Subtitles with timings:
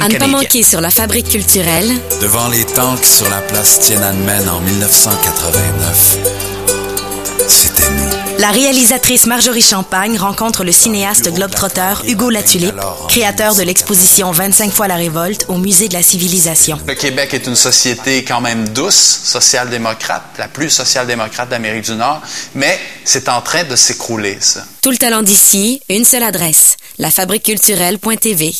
[0.00, 1.92] À ne pas manquer sur la fabrique culturelle.
[2.22, 6.16] Devant les tanks sur la place Tiananmen en 1989.
[7.46, 8.08] C'était nous.
[8.38, 12.74] La réalisatrice Marjorie Champagne rencontre le cinéaste globetrotter Hugo Latulippe,
[13.08, 16.80] créateur de l'exposition 25 fois la révolte au Musée de la civilisation.
[16.86, 22.22] Le Québec est une société quand même douce, social-démocrate, la plus social-démocrate d'Amérique du Nord,
[22.54, 24.64] mais c'est en train de s'écrouler, ça.
[24.80, 28.54] Tout le talent d'ici, une seule adresse, lafabriqueculturelle.tv.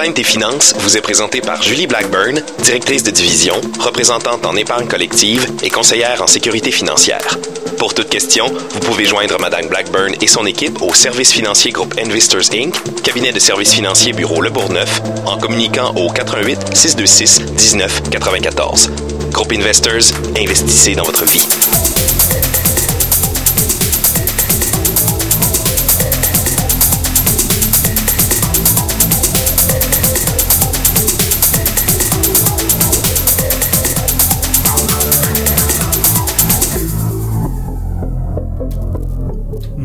[0.00, 4.88] Entraîne tes finances vous est présenté par Julie Blackburn, directrice de division, représentante en épargne
[4.88, 7.36] collective et conseillère en sécurité financière.
[7.76, 11.94] Pour toute question, vous pouvez joindre Madame Blackburn et son équipe au service financier groupe
[12.02, 18.08] Investors Inc., cabinet de services financiers bureau Le Bourgneuf, en communiquant au 88 626 19
[18.08, 18.90] 94.
[19.32, 21.46] Groupe Investors, investissez dans votre vie.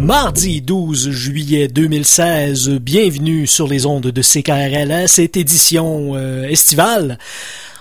[0.05, 7.17] Mardi 12 juillet 2016, bienvenue sur les ondes de CKRL à cette édition euh, estivale.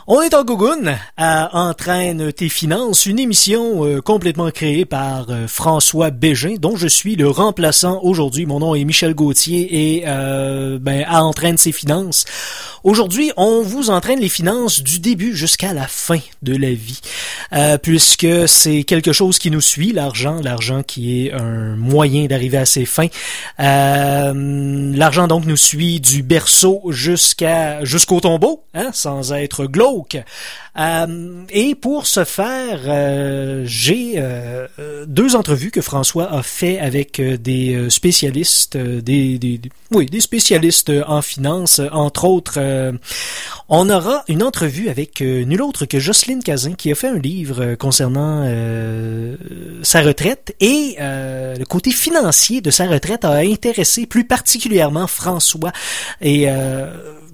[0.07, 5.47] On est en Gougoune à Entraîne tes finances, une émission euh, complètement créée par euh,
[5.49, 8.45] François Bégin, dont je suis le remplaçant aujourd'hui.
[8.45, 12.27] Mon nom est Michel Gauthier et euh, ben, à Entraîne ses finances.
[12.83, 17.01] Aujourd'hui, on vous entraîne les finances du début jusqu'à la fin de la vie,
[17.83, 22.67] puisque c'est quelque chose qui nous suit, l'argent, l'argent qui est un moyen d'arriver à
[22.67, 23.09] ses fins.
[23.59, 30.25] l'argent donc nous suit du berceau jusqu'à jusqu'au tombeau, hein, sans être glauque Tolkien.
[30.77, 34.67] Euh, et pour ce faire, euh, j'ai euh,
[35.07, 39.61] deux entrevues que François a fait avec des spécialistes, des, des,
[39.93, 42.59] oui, des spécialistes en finance, entre autres.
[43.69, 47.75] on aura une entrevue avec nul autre que Jocelyne Cazin, qui a fait un livre
[47.77, 48.45] concernant
[49.83, 55.73] sa retraite et le côté financier de sa retraite a intéressé plus particulièrement François
[56.21, 56.49] et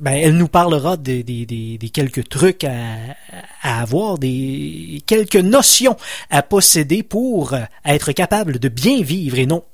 [0.00, 2.70] ben, elle nous parlera des, des, des, des quelques trucs à,
[3.62, 5.96] à, avoir, des quelques notions
[6.30, 7.54] à posséder pour
[7.84, 9.64] être capable de bien vivre et non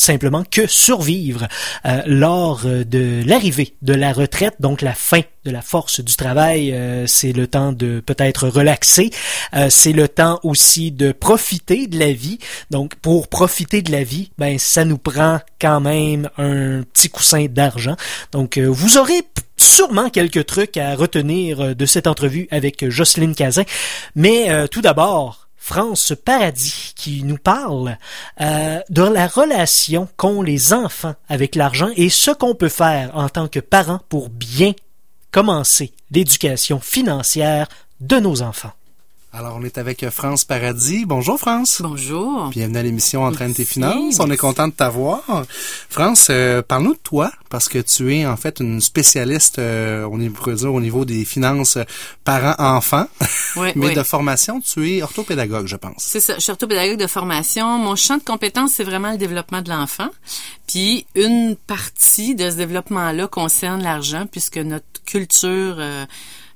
[0.00, 1.46] simplement que survivre
[1.84, 6.72] euh, lors de l'arrivée de la retraite, donc la fin de la force du travail,
[6.72, 9.10] euh, c'est le temps de peut-être relaxer,
[9.54, 12.38] euh, c'est le temps aussi de profiter de la vie.
[12.70, 17.46] Donc pour profiter de la vie, ben ça nous prend quand même un petit coussin
[17.48, 17.96] d'argent.
[18.32, 19.22] Donc vous aurez
[19.56, 23.64] sûrement quelques trucs à retenir de cette entrevue avec Jocelyne Cazin,
[24.14, 27.98] mais tout d'abord France Paradis qui nous parle
[28.40, 33.28] euh, de la relation qu'ont les enfants avec l'argent et ce qu'on peut faire en
[33.28, 34.72] tant que parents pour bien
[35.30, 37.68] commencer l'éducation financière
[38.00, 38.72] de nos enfants.
[39.32, 41.04] Alors, on est avec France Paradis.
[41.06, 41.82] Bonjour, France.
[41.82, 42.48] Bonjour.
[42.48, 44.18] Bienvenue à l'émission Entraîne tes finances.
[44.18, 45.22] On est content de t'avoir.
[45.88, 50.18] France, euh, parle-nous de toi, parce que tu es en fait une spécialiste, euh, on
[50.32, 51.78] pourrait dire, au niveau des finances
[52.24, 53.06] parents-enfants.
[53.54, 55.94] Oui, Mais de formation, tu es orthopédagogue, je pense.
[55.98, 56.34] C'est ça.
[56.34, 57.78] Je suis orthopédagogue de formation.
[57.78, 60.08] Mon champ de compétence, c'est vraiment le développement de l'enfant.
[60.66, 65.76] Puis, une partie de ce développement-là concerne l'argent, puisque notre culture...
[65.78, 66.04] Euh,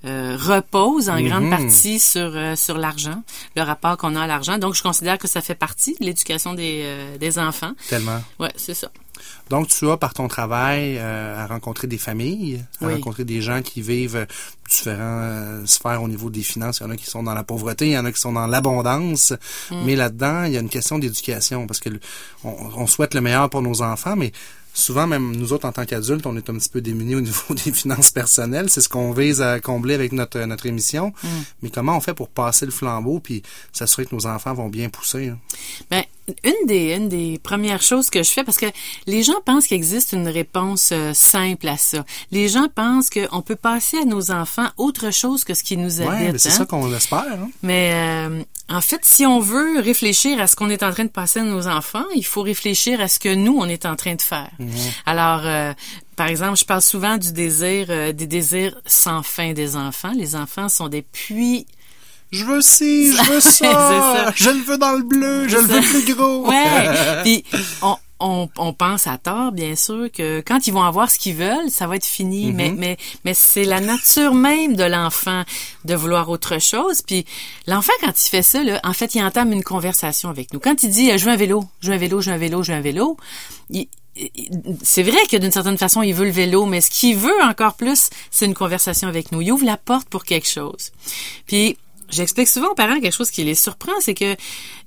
[0.04, 1.50] euh, repose en grande mhm.
[1.50, 3.22] partie sur euh, sur l'argent,
[3.56, 4.59] le rapport qu'on a à l'argent.
[4.59, 7.72] Donc, je considère que ça fait partie de l'éducation des, euh, des enfants.
[7.88, 8.22] Tellement.
[8.38, 8.91] Ouais, c'est ça.
[9.48, 13.81] Donc, tu as, par ton travail, à rencontrer des familles, à rencontrer des gens qui
[13.81, 14.26] vivent
[14.69, 16.81] différentes sphères au niveau des finances.
[16.81, 18.32] Il y en a qui sont dans la pauvreté, il y en a qui sont
[18.32, 19.32] dans l'abondance.
[19.70, 19.84] Mm.
[19.87, 21.88] Mais là-dedans, il y a une question d'éducation parce que
[22.43, 24.32] on souhaite le meilleur pour nos enfants, mais
[24.74, 27.54] souvent, même nous autres, en tant qu'adultes, on est un petit peu démunis au niveau
[27.54, 28.68] des finances personnelles.
[28.68, 31.14] C'est ce qu'on vise à combler avec notre, notre émission.
[31.22, 31.28] Mm.
[31.62, 33.42] Mais comment on fait pour passer le flambeau puis
[33.72, 35.28] s'assurer que nos enfants vont bien pousser?
[35.28, 35.38] Hein?
[35.90, 36.04] Ben,
[36.42, 38.66] une des, une des premières choses que je fais, parce que
[39.06, 42.04] les gens pensent qu'il existe une réponse euh, simple à ça.
[42.31, 46.00] Les gens pensent qu'on peut passer à nos enfants autre chose que ce qui nous
[46.00, 46.32] habite.
[46.32, 46.52] Ouais, c'est hein.
[46.52, 47.25] ça qu'on espère.
[47.25, 47.50] Hein?
[47.62, 51.10] Mais euh, en fait, si on veut réfléchir à ce qu'on est en train de
[51.10, 54.14] passer à nos enfants, il faut réfléchir à ce que nous, on est en train
[54.14, 54.50] de faire.
[55.04, 55.72] Alors, euh,
[56.16, 60.12] par exemple, je parle souvent du désir, des désirs sans fin des enfants.
[60.16, 61.66] Les enfants sont des puits
[62.34, 65.81] je veux ci, je veux ça, je le veux dans le bleu, je le veux
[65.81, 66.48] plus gros.
[66.48, 66.88] ouais.
[67.22, 67.44] Puis
[67.82, 71.36] on, on, on, pense à tort, bien sûr, que quand ils vont avoir ce qu'ils
[71.36, 72.52] veulent, ça va être fini.
[72.52, 72.76] Mais, mm-hmm.
[72.76, 75.44] mais, mais c'est la nature même de l'enfant
[75.84, 77.02] de vouloir autre chose.
[77.02, 77.25] Puis
[77.66, 80.60] l'enfant, quand il fait ça, là, en fait, il entame une conversation avec nous.
[80.60, 82.62] Quand il dit je veux un vélo, je veux un vélo, je veux un vélo,
[82.62, 83.16] je veux un vélo,
[83.70, 83.87] il,
[84.82, 87.75] c'est vrai que d'une certaine façon, il veut le vélo, mais ce qu'il veut encore
[87.75, 89.40] plus, c'est une conversation avec nous.
[89.40, 90.92] Il ouvre la porte pour quelque chose.
[91.46, 91.76] Puis,
[92.14, 94.37] j'explique souvent aux parents quelque chose qui les surprend, c'est que,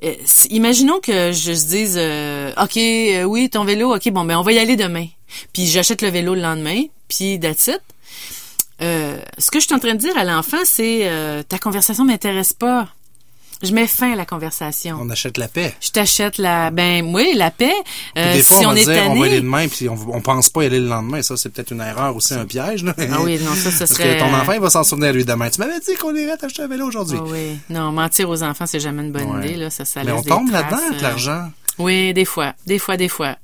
[0.04, 0.14] euh,
[0.50, 4.42] imaginons que je se dise, euh, OK, euh, oui, ton vélo, OK, bon, ben on
[4.42, 5.08] va y aller demain.
[5.54, 7.82] Puis j'achète le vélo le lendemain, puis that's it.
[8.80, 11.10] ce que je suis en train de dire à l'enfant, c'est
[11.50, 12.88] ta conversation m'intéresse pas.
[13.64, 14.98] Je mets fin à la conversation.
[15.02, 15.74] On achète la paix.
[15.82, 17.74] Je t'achète la, ben oui, la paix.
[18.18, 20.22] Euh, des fois, si on, va est dire, on va aller demain, puis on, on
[20.22, 21.22] pense pas y aller le lendemain.
[21.24, 22.84] Ça, c'est peut-être une erreur aussi, un piège.
[22.84, 22.94] Là.
[22.98, 24.18] Ah oui, non, ça, ce serait.
[24.18, 25.50] Parce que ton enfant, il va s'en souvenir lui demain.
[25.50, 27.18] Tu m'avais dit qu'on irait t'acheter un vélo aujourd'hui.
[27.20, 29.56] Ah oui, non, mentir aux enfants, c'est jamais une bonne idée.
[29.56, 31.50] Là, ça, ça Mais on tombe là-dedans avec euh, l'argent.
[31.80, 33.36] Oui, des fois, des fois, des fois,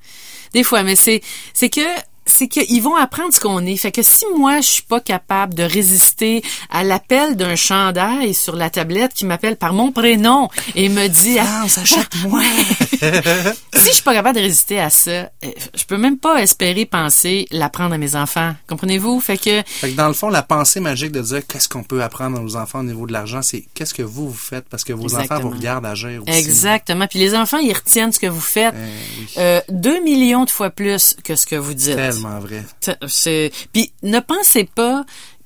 [0.53, 0.83] des fois.
[0.83, 1.21] Mais c'est,
[1.53, 1.81] c'est que
[2.25, 3.75] c'est qu'ils vont apprendre ce qu'on est.
[3.75, 8.55] Fait que si moi, je suis pas capable de résister à l'appel d'un chandail sur
[8.55, 12.41] la tablette qui m'appelle par mon prénom et me dit ah, achète moi
[13.73, 15.27] si je suis pas capable de résister à ça, euh,
[15.75, 18.55] je peux même pas espérer penser l'apprendre à mes enfants.
[18.67, 19.19] Comprenez-vous?
[19.19, 19.63] Fait que...
[19.65, 22.41] fait que dans le fond, la pensée magique de dire qu'est-ce qu'on peut apprendre à
[22.41, 25.15] nos enfants au niveau de l'argent, c'est qu'est-ce que vous vous faites parce que vos
[25.15, 26.37] enfants vous regardent agir aussi.
[26.37, 27.07] Exactement.
[27.07, 30.69] Puis les enfants, ils retiennent ce que vous faites eh euh, deux millions de fois
[30.69, 31.97] plus que ce que vous dites
[32.39, 32.63] vrai.
[33.07, 35.05] C'est puis ne pensez pas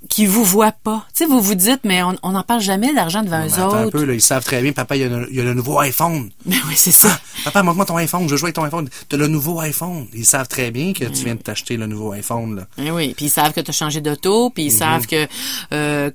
[0.10, 1.06] qui vous voient pas.
[1.14, 3.76] Tu sais, vous vous dites, mais on n'en parle jamais d'argent devant eux autres.
[3.76, 5.44] un peu, là, ils savent très bien, papa, il y a, le, il y a
[5.44, 6.30] le nouveau iPhone.
[6.46, 7.20] Mais oui, c'est ça.
[7.40, 8.88] Ah, papa, montre-moi ton iPhone, je joue avec ton iPhone.
[9.10, 10.08] T'as le nouveau iPhone.
[10.14, 12.68] Ils savent très bien que tu viens de t'acheter le nouveau iPhone, là.
[12.78, 14.78] Mais oui, puis ils savent que tu as changé d'auto, puis ils mhm.
[14.78, 15.28] savent que,
[15.74, 16.12] euh,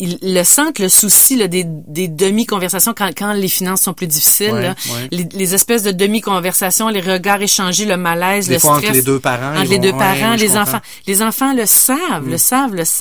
[0.00, 4.08] ils le sentent, le souci, là, des, des demi-conversations quand, quand les finances sont plus
[4.08, 4.74] difficiles, là,
[5.12, 8.72] Les, espèces de demi-conversations, les regards échangés, le malaise, le stress.
[8.72, 9.56] entre les deux parents.
[9.56, 10.80] Entre les deux parents, les enfants.
[11.06, 12.38] Les enfants le savent, le mhm.
[12.38, 12.95] savent, le savent.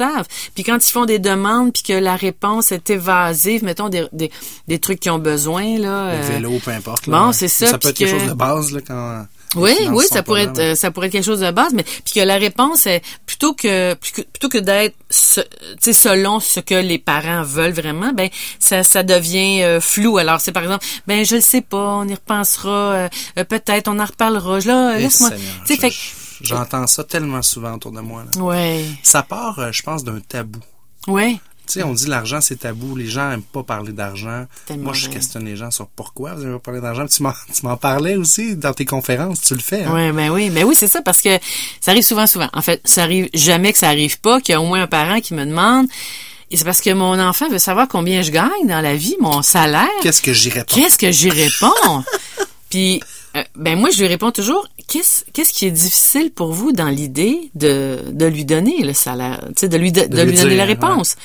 [0.53, 4.31] Puis quand ils font des demandes puis que la réponse est évasive, mettons des, des,
[4.67, 6.15] des trucs qu'ils ont besoin là.
[6.15, 7.09] Le euh, vélo, peu importe.
[7.09, 7.67] bon, c'est ça.
[7.67, 9.25] Ça peut être quelque chose de base là quand.
[9.55, 12.15] Oui, oui, ça pourrait être euh, ça pourrait être quelque chose de base, mais puis
[12.15, 15.41] que la réponse est plutôt que plutôt que d'être tu
[15.79, 18.27] sais selon ce que les parents veulent vraiment, ben
[18.59, 20.17] ça ça devient euh, flou.
[20.17, 23.09] Alors c'est par exemple, ben je le sais pas, on y repensera,
[23.47, 24.59] peut-être on en reparlera.
[24.59, 25.31] Là, laisse-moi.
[25.65, 25.93] Tu sais, fait
[26.45, 28.23] J'entends ça tellement souvent autour de moi.
[28.23, 28.41] Là.
[28.41, 28.85] Ouais.
[29.03, 30.59] Ça part, euh, je pense, d'un tabou.
[31.07, 31.39] Ouais.
[31.67, 32.95] Tu sais, on dit l'argent, c'est tabou.
[32.95, 34.45] Les gens n'aiment pas parler d'argent.
[34.77, 37.05] Moi, je questionne les gens sur pourquoi vous n'aimez pas parler d'argent.
[37.07, 37.23] Tu
[37.63, 39.41] m'en parlais aussi dans tes conférences.
[39.41, 39.83] Tu le fais.
[39.83, 39.93] Hein?
[39.93, 40.51] Ouais, ben oui.
[40.51, 41.39] Ben oui, c'est ça parce que
[41.81, 42.49] ça arrive souvent, souvent.
[42.53, 44.87] En fait, ça arrive jamais que ça arrive pas, qu'il y a au moins un
[44.87, 45.87] parent qui me demande
[46.51, 49.41] et c'est parce que mon enfant veut savoir combien je gagne dans la vie, mon
[49.41, 49.89] salaire.
[50.01, 50.75] Qu'est-ce que j'y réponds?
[50.75, 52.03] Qu'est-ce que j'y réponds?
[52.69, 53.01] Puis,
[53.35, 56.87] euh, ben moi, je lui réponds toujours, qu'est-ce qu'est-ce qui est difficile pour vous dans
[56.87, 60.65] l'idée de, de lui donner le salaire, tu sais, de lui de, lui, donner la
[60.65, 61.15] réponse?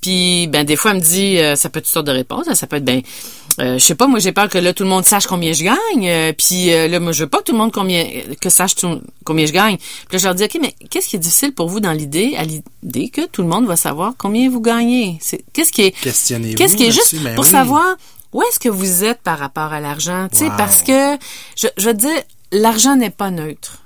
[0.00, 2.52] Puis ben des fois elle me dit euh, ça peut être toutes sortes de réponses,
[2.52, 3.00] ça peut être ben
[3.60, 5.64] euh, je sais pas moi j'ai peur que là tout le monde sache combien je
[5.64, 8.06] gagne euh, puis là moi je veux pas que tout le monde combien
[8.40, 8.72] que sache
[9.24, 9.76] combien je gagne.
[9.78, 12.34] Puis là je leur dis OK mais qu'est-ce qui est difficile pour vous dans l'idée
[12.36, 15.18] à l'idée que tout le monde va savoir combien vous gagnez?
[15.20, 15.90] C'est qu'est-ce qui est
[16.54, 17.96] Qu'est-ce qui est juste ben pour savoir
[18.32, 21.16] où est-ce que vous êtes par rapport à l'argent, tu sais parce que
[21.56, 23.82] je je veux dire l'argent n'est pas neutre.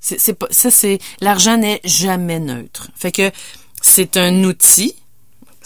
[0.00, 2.88] C'est pas ça c'est l'argent n'est jamais neutre.
[2.94, 3.30] Fait que
[3.80, 4.94] c'est un outil.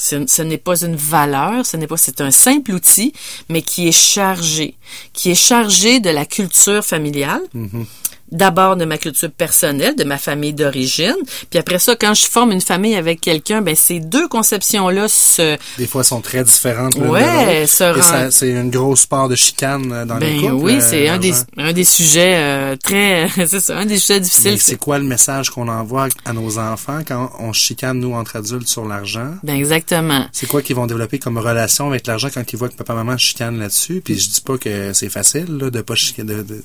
[0.00, 3.12] Ce, n'est pas une valeur, ce n'est pas, c'est un simple outil,
[3.48, 4.76] mais qui est chargé,
[5.12, 7.84] qui est chargé de la culture familiale, mm-hmm
[8.32, 11.16] d'abord de ma culture personnelle, de ma famille d'origine,
[11.50, 15.56] puis après ça, quand je forme une famille avec quelqu'un, ben ces deux conceptions-là se...
[15.78, 16.96] Des fois, sont très différentes.
[16.96, 20.64] Ouais, c'est une grosse part de chicane euh, dans ben, les couples.
[20.64, 23.28] Oui, euh, c'est un des, un des sujets euh, très...
[23.46, 24.60] c'est ça, un des sujets difficiles.
[24.60, 28.68] c'est quoi le message qu'on envoie à nos enfants quand on chicane, nous, entre adultes,
[28.68, 29.34] sur l'argent?
[29.42, 30.26] Ben exactement.
[30.32, 33.58] C'est quoi qu'ils vont développer comme relation avec l'argent quand ils voient que papa-maman chicane
[33.58, 34.02] là-dessus?
[34.04, 36.42] Puis je dis pas que c'est facile, là, de pas chicaner...
[36.42, 36.62] De,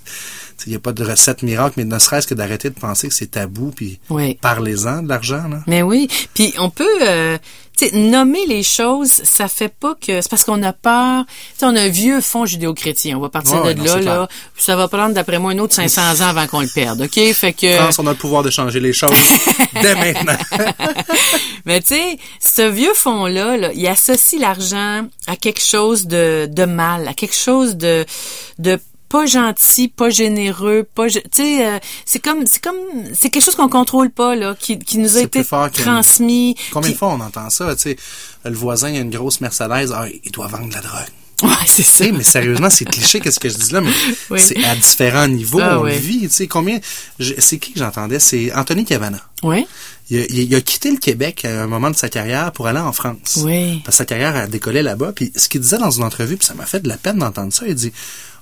[0.66, 3.14] il n'y a pas de recette miracle, mais ne serait-ce que d'arrêter de penser que
[3.14, 4.00] c'est tabou, puis
[4.42, 5.48] parlez-en de l'argent.
[5.50, 5.64] Là.
[5.68, 7.38] Mais oui, puis on peut euh,
[7.92, 10.22] nommer les choses, ça fait pas que...
[10.22, 11.26] C'est parce qu'on a peur...
[11.58, 14.88] sais, on a un vieux fond judéo-chrétien, on va partir de là, là, ça va
[14.88, 17.34] prendre d'après moi un autre 500 ans avant qu'on le perde, OK?
[17.34, 17.76] Fait que...
[17.76, 19.12] France, on a le pouvoir de changer les choses
[19.82, 20.38] dès maintenant.
[21.66, 26.66] mais tu sais, ce vieux fond-là, là, il associe l'argent à quelque chose de, de
[26.66, 28.06] mal, à quelque chose de,
[28.60, 28.80] de
[29.14, 32.80] pas gentil, pas généreux, pas tu sais euh, c'est comme c'est comme
[33.14, 36.56] c'est quelque chose qu'on contrôle pas là qui, qui nous a été transmis.
[36.72, 37.98] Combien de fois on entend ça, tu sais
[38.44, 41.00] le voisin a une grosse Mercedes, ah, il doit vendre de la drogue.
[41.44, 42.06] Ouais, c'est ça.
[42.14, 45.80] mais sérieusement, c'est cliché qu'est-ce que je dis là, mais c'est à différents niveaux ah,
[45.80, 46.22] on vit.
[46.22, 46.80] Tu sais combien
[47.20, 48.20] C'est qui que j'entendais?
[48.20, 49.20] C'est Anthony Cavana.
[49.42, 49.68] Oui.
[50.10, 52.94] Il il a, quitté le Québec à un moment de sa carrière pour aller en
[52.94, 53.42] France.
[53.44, 53.82] Oui.
[53.84, 55.12] Parce que sa carrière a décollé là-bas.
[55.14, 57.52] Puis ce qu'il disait dans une entrevue, puis ça m'a fait de la peine d'entendre
[57.52, 57.66] ça.
[57.68, 57.92] Il dit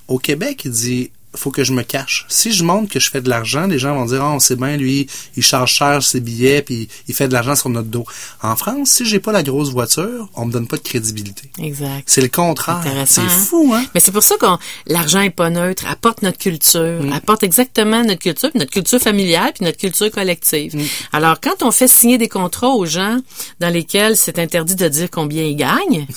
[0.08, 2.26] au Québec, il dit faut que je me cache.
[2.28, 4.76] Si je montre que je fais de l'argent, les gens vont dire, oh, c'est bien,
[4.76, 8.04] lui, il charge cher ses billets, puis il fait de l'argent sur notre dos.
[8.42, 11.50] En France, si j'ai pas la grosse voiture, on me donne pas de crédibilité.
[11.58, 12.02] Exact.
[12.04, 12.84] C'est le contraire.
[13.06, 13.82] C'est fou, hein?
[13.94, 14.44] Mais c'est pour ça que
[14.86, 17.12] l'argent est pas neutre, apporte notre culture, Mm.
[17.14, 20.76] apporte exactement notre culture, puis notre culture familiale, puis notre culture collective.
[20.76, 20.82] Mm.
[21.14, 23.16] Alors quand on fait signer des contrats aux gens
[23.58, 26.06] dans lesquels c'est interdit de dire combien ils gagnent,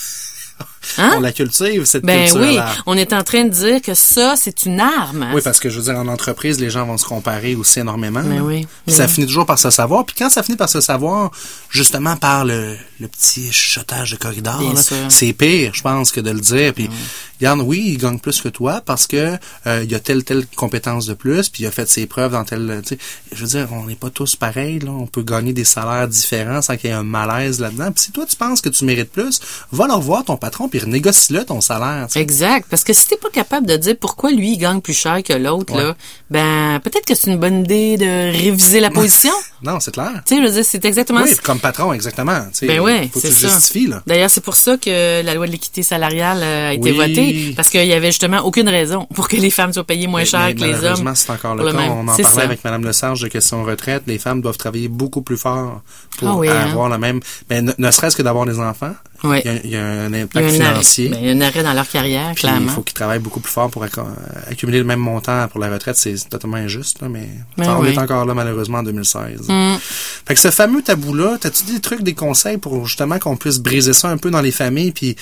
[0.97, 1.13] Hein?
[1.17, 2.73] On la cultive, cette ben oui, culture-là.
[2.85, 5.27] on est en train de dire que ça c'est une arme.
[5.33, 8.21] Oui, parce que je veux dire, en entreprise, les gens vont se comparer aussi énormément.
[8.23, 8.41] Ben là.
[8.43, 9.11] oui, Puis ben ça oui.
[9.11, 10.05] finit toujours par se savoir.
[10.05, 11.31] Puis quand ça finit par se savoir,
[11.75, 14.61] justement par le, le petit chuchotage de corridor,
[15.09, 16.73] c'est pire, je pense, que de le dire.
[16.73, 16.89] Puis,
[17.39, 21.05] regarde, oui, il gagne plus que toi parce que euh, il a telle telle compétence
[21.05, 22.81] de plus, puis il a fait ses preuves dans tel.
[22.85, 22.97] Tu sais,
[23.33, 24.79] je veux dire, on n'est pas tous pareils.
[24.79, 27.91] Là, on peut gagner des salaires différents sans qu'il y ait un malaise là-dedans.
[27.91, 29.39] Puis si toi tu penses que tu mérites plus,
[29.71, 32.07] va leur voir ton patron puis renégocie-le ton salaire.
[32.15, 35.21] Exact, parce que si t'es pas capable de dire pourquoi lui il gagne plus cher
[35.23, 35.83] que l'autre Ouais.
[35.83, 35.95] là,
[36.29, 39.31] ben peut-être que c'est une bonne idée de réviser la position.
[39.65, 40.21] Non, c'est clair.
[40.25, 42.39] tu sais, je veux dire, c'est exactement Oui, comme patron, exactement.
[42.51, 42.77] tu sais, Ben
[43.11, 43.47] faut que tu ça.
[43.49, 44.03] justifies, là.
[44.05, 46.97] D'ailleurs, c'est pour ça que la loi de l'équité salariale euh, a été Oui.
[46.97, 50.21] votée, parce qu'il y avait justement aucune raison pour que les femmes soient payées moins
[50.21, 50.75] Mais- cher mais que les hommes.
[50.81, 51.73] malheureusement, c'est encore le cas.
[51.77, 51.91] même.
[51.91, 52.41] On en parlait ça.
[52.41, 54.03] avec Mme Lesage de question retraite.
[54.07, 55.81] Les femmes doivent travailler beaucoup plus fort
[56.17, 56.67] pour Ah oui, hein.
[56.71, 57.19] avoir le même...
[57.49, 58.93] Mais ne, ne serait-ce que d'avoir des enfants,
[59.23, 59.41] Oui.
[59.43, 61.09] il, y a, il y a un Il y a impact arrêt, financier.
[61.09, 63.39] ben, il y a un arrêt dans leur carrière, Puis il faut qu'ils travaillent beaucoup
[63.39, 63.87] plus fort pour euh,
[64.49, 65.95] accumuler le même montant pour la retraite.
[65.97, 67.89] C'est totalement injuste, là, mais Ben on oui.
[67.93, 69.47] est encore là malheureusement en 2016.
[69.47, 69.75] Mm.
[70.27, 73.93] Fait que ce fameux tabou-là, t'as-tu des trucs, des conseils pour justement qu'on puisse briser
[73.93, 75.15] ça un peu dans les familles puis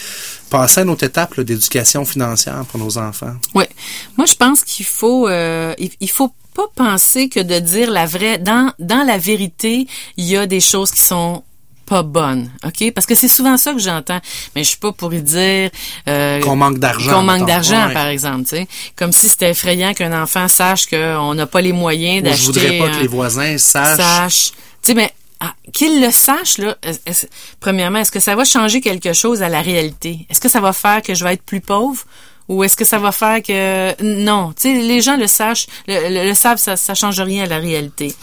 [0.50, 3.35] passer à une autre étape d'éducation financière pour nos enfants?
[3.55, 3.69] Ouais.
[4.17, 8.05] Moi, je pense qu'il faut, euh, il, il faut pas penser que de dire la
[8.05, 11.43] vraie, dans, dans la vérité, il y a des choses qui sont
[11.86, 12.92] pas bonnes, ok?
[12.94, 14.20] Parce que c'est souvent ça que j'entends.
[14.56, 15.70] Mais je suis pas pour y dire
[16.08, 17.94] euh, Qu'on manque d'argent, Qu'on manque d'argent, Ouais.
[17.94, 18.68] par exemple, tu sais.
[18.96, 22.46] Comme si c'était effrayant qu'un enfant sache qu'on n'a pas les moyens Ou je d'acheter.
[22.46, 23.98] voudrais pas que les voisins sachent.
[23.98, 24.52] sache.
[24.82, 28.80] Tu sais, mais ah, qu'il le sache, là, est- premièrement, est-ce que ça va changer
[28.82, 30.25] quelque chose à la réalité?
[30.30, 32.04] Est-ce que ça va faire que je vais être plus pauvre?
[32.50, 36.09] Ou est-ce que ça va faire que non, tu sais les gens le sachent, le,
[36.09, 38.13] le- le savent, ça ça change rien à la réalité.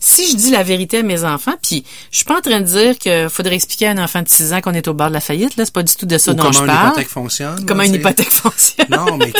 [0.00, 2.66] Si je dis la vérité à mes enfants, puis je suis pas en train de
[2.66, 5.14] dire que faudrait expliquer à un enfant de 6 ans qu'on est au bord de
[5.14, 6.86] la faillite là, c'est pas du tout de ça Ou dont comment je une parle.
[6.88, 7.64] hypothèque fonctionne.
[7.66, 8.86] Comment une hypothèque fonctionne.
[8.90, 9.32] Non, mais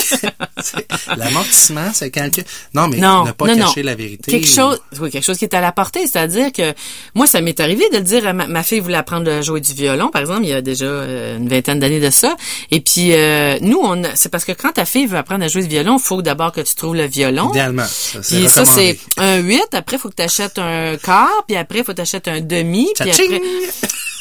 [1.17, 2.43] l'amortissement, c'est quelqu'un.
[2.75, 3.87] Non, mais non, ne pas non, cacher non.
[3.87, 4.31] la vérité.
[4.31, 6.73] Quelque chose, oui, quelque chose qui est à la portée, c'est-à-dire que
[7.15, 9.61] moi, ça m'est arrivé de le dire à ma, ma fille voulait apprendre à jouer
[9.61, 12.37] du violon, par exemple, il y a déjà euh, une vingtaine d'années de ça.
[12.71, 15.49] Et puis euh, nous, on, a- c'est parce que quand ta fille veut apprendre à
[15.49, 17.51] jouer du violon, il faut d'abord que tu trouves le violon.
[17.51, 17.85] Idéalement.
[17.85, 21.43] Ça, c'est Puis ça, c'est un 8, après, il faut que tu achètes un quart,
[21.49, 23.43] puis après, il faut que tu achètes un demi, puis après...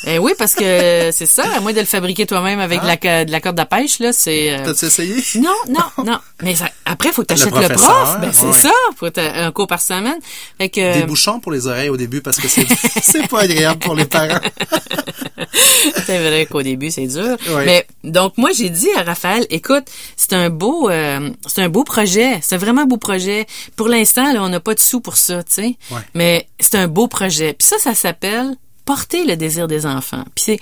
[0.08, 2.96] Eh oui, parce que c'est ça, à moins de le fabriquer toi-même avec de, la,
[2.96, 4.54] co- de la corde à pêche, là, c'est...
[4.54, 5.16] euh, T'as-tu essayé?
[5.36, 6.20] non, non, non.
[6.42, 8.18] Mais ça- après, faut que t'achètes le, professeur, prof.
[8.22, 8.54] Ben, c'est ouais.
[8.54, 8.72] ça.
[8.96, 10.18] Faut un cours par semaine.
[10.58, 12.66] Fait que, Des bouchons pour les oreilles au début parce que c'est
[13.04, 14.40] c'est pas agréable pour les parents.
[16.06, 17.36] c'est vrai qu'au début, c'est dur.
[17.66, 19.84] Mais, donc, moi, j'ai dit à Raphaël, écoute,
[20.16, 22.40] c'est un beau, euh, c'est un beau projet.
[22.42, 23.46] C'est un vraiment beau projet.
[23.76, 25.78] Pour l'instant, là, on n'a pas de sous pour ça, tu sais.
[25.92, 26.02] Ouais.
[26.14, 27.54] Mais c'est un beau projet.
[27.54, 30.24] Puis ça, ça s'appelle porter le désir des enfants.
[30.36, 30.60] Puis c'est,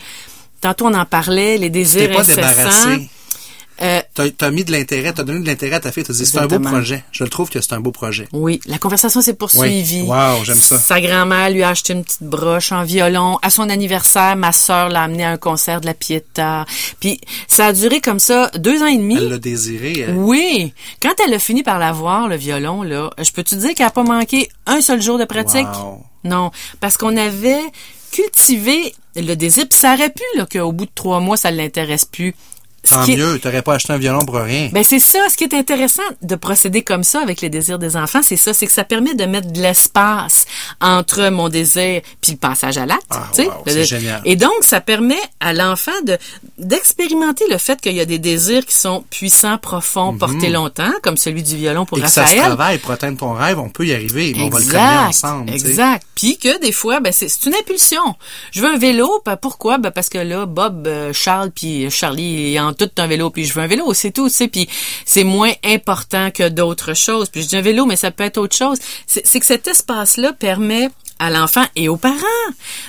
[0.61, 2.35] tantôt on en parlait, les désirs pas incessants.
[2.35, 3.09] débarrassé.
[3.81, 6.25] Euh, T'as t'as mis de l'intérêt, t'as donné de l'intérêt à ta fille, t'as dit
[6.25, 7.03] c'est un beau projet.
[7.11, 8.27] Je le trouve que c'est un beau projet.
[8.33, 10.01] Oui, la conversation s'est poursuivie.
[10.01, 10.07] Oui.
[10.09, 10.79] Wow, j'aime ça.
[10.79, 13.37] Sa grand-mère lui a acheté une petite broche en violon.
[13.43, 16.65] À son anniversaire, ma sœur l'a amené à un concert de la Pietà.
[16.99, 19.17] Puis ça a duré comme ça deux ans et demi.
[19.17, 19.99] Elle l'a désiré.
[20.07, 20.15] elle.
[20.15, 20.73] Oui.
[21.01, 23.91] Quand elle a fini par l'avoir, le violon, là, je peux te dire qu'elle a
[23.91, 25.67] pas manqué un seul jour de pratique?
[25.83, 26.03] Wow.
[26.23, 26.51] Non.
[26.79, 27.61] Parce qu'on avait
[28.11, 32.05] cultivé le désir, puis ça aurait pu, là, qu'au bout de trois mois, ça l'intéresse
[32.05, 32.33] plus.
[32.89, 34.69] Tant qui mieux, t'aurais pas acheté un violon pour rien.
[34.71, 37.95] ben c'est ça, ce qui est intéressant de procéder comme ça avec les désirs des
[37.97, 40.45] enfants, c'est ça, c'est que ça permet de mettre de l'espace
[40.81, 43.03] entre mon désir puis le passage à l'acte.
[43.09, 44.21] Ah, wow, c'est génial.
[44.25, 46.17] Et donc ça permet à l'enfant de
[46.57, 51.17] d'expérimenter le fait qu'il y a des désirs qui sont puissants, profonds, portés longtemps, comme
[51.17, 52.03] celui du violon pour Mhm.
[52.03, 52.45] Et que ça se Raphaël.
[52.47, 55.07] travaille pour atteindre ton rêve, on peut y arriver, mais on va le Exact, travailler
[55.07, 55.49] ensemble.
[55.53, 56.05] Exact.
[56.15, 58.15] Puis que des fois, ben c'est une impulsion.
[58.51, 59.77] Je veux un vélo, ben pourquoi?
[59.77, 63.45] Ben parce que là, Bob, euh, Charles, puis Charlie, ils ont tout un vélo, puis
[63.45, 64.47] je veux un vélo, c'est tout, tu sais.
[64.47, 64.69] Puis
[65.05, 67.29] c'est moins important que d'autres choses.
[67.29, 68.77] Puis je dis un vélo, mais ça peut être autre chose.
[69.07, 72.15] C'est que cet espace-là permet à l'enfant et aux parents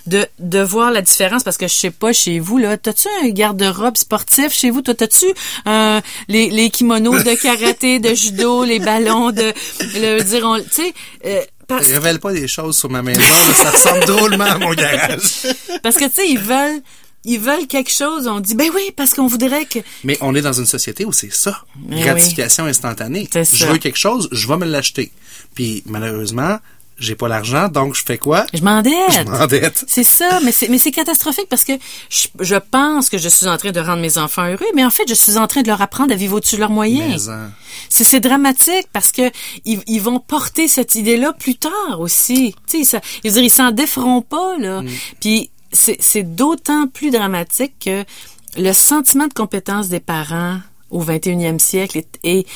[0.06, 3.30] de, de voir la différence parce que je sais pas chez vous là t'as-tu un
[3.30, 4.82] garde-robe sportif chez vous?
[4.82, 5.24] Toi t'as-tu
[5.66, 9.50] euh, les, les kimonos de karaté de judo les ballons de
[9.94, 10.92] le dire on- tu sais
[11.24, 14.74] euh, parce, Révèle pas des choses sur ma maison, là, ça ressemble drôlement à mon
[14.74, 15.46] garage.
[15.82, 16.82] parce que tu sais ils veulent
[17.24, 19.80] ils veulent quelque chose, on dit ben oui parce qu'on voudrait que.
[20.04, 23.28] Mais on est dans une société où c'est ça, Mais gratification instantanée.
[23.32, 23.72] C'est Je ça.
[23.72, 25.10] veux quelque chose, je vais me l'acheter.
[25.54, 26.58] Puis malheureusement,
[26.98, 28.44] j'ai pas l'argent, donc je fais quoi?
[28.52, 28.92] Je m'endette.
[29.12, 29.84] Je m'endette.
[29.86, 31.72] C'est ça, mais c'est mais c'est catastrophique parce que
[32.10, 34.90] je, je pense que je suis en train de rendre mes enfants heureux, mais en
[34.90, 37.28] fait je suis en train de leur apprendre à vivre au-dessus de leurs moyens.
[37.28, 37.50] Hein.
[37.88, 39.30] C'est c'est dramatique parce que
[39.64, 42.54] ils, ils vont porter cette idée-là plus tard aussi.
[42.68, 44.82] Tu sais, ça, ils, ils s'en déferont pas là.
[45.20, 48.04] Puis c'est d'autant plus dramatique que
[48.56, 50.58] le sentiment de compétence des parents
[50.90, 52.46] au 21e siècle est, est,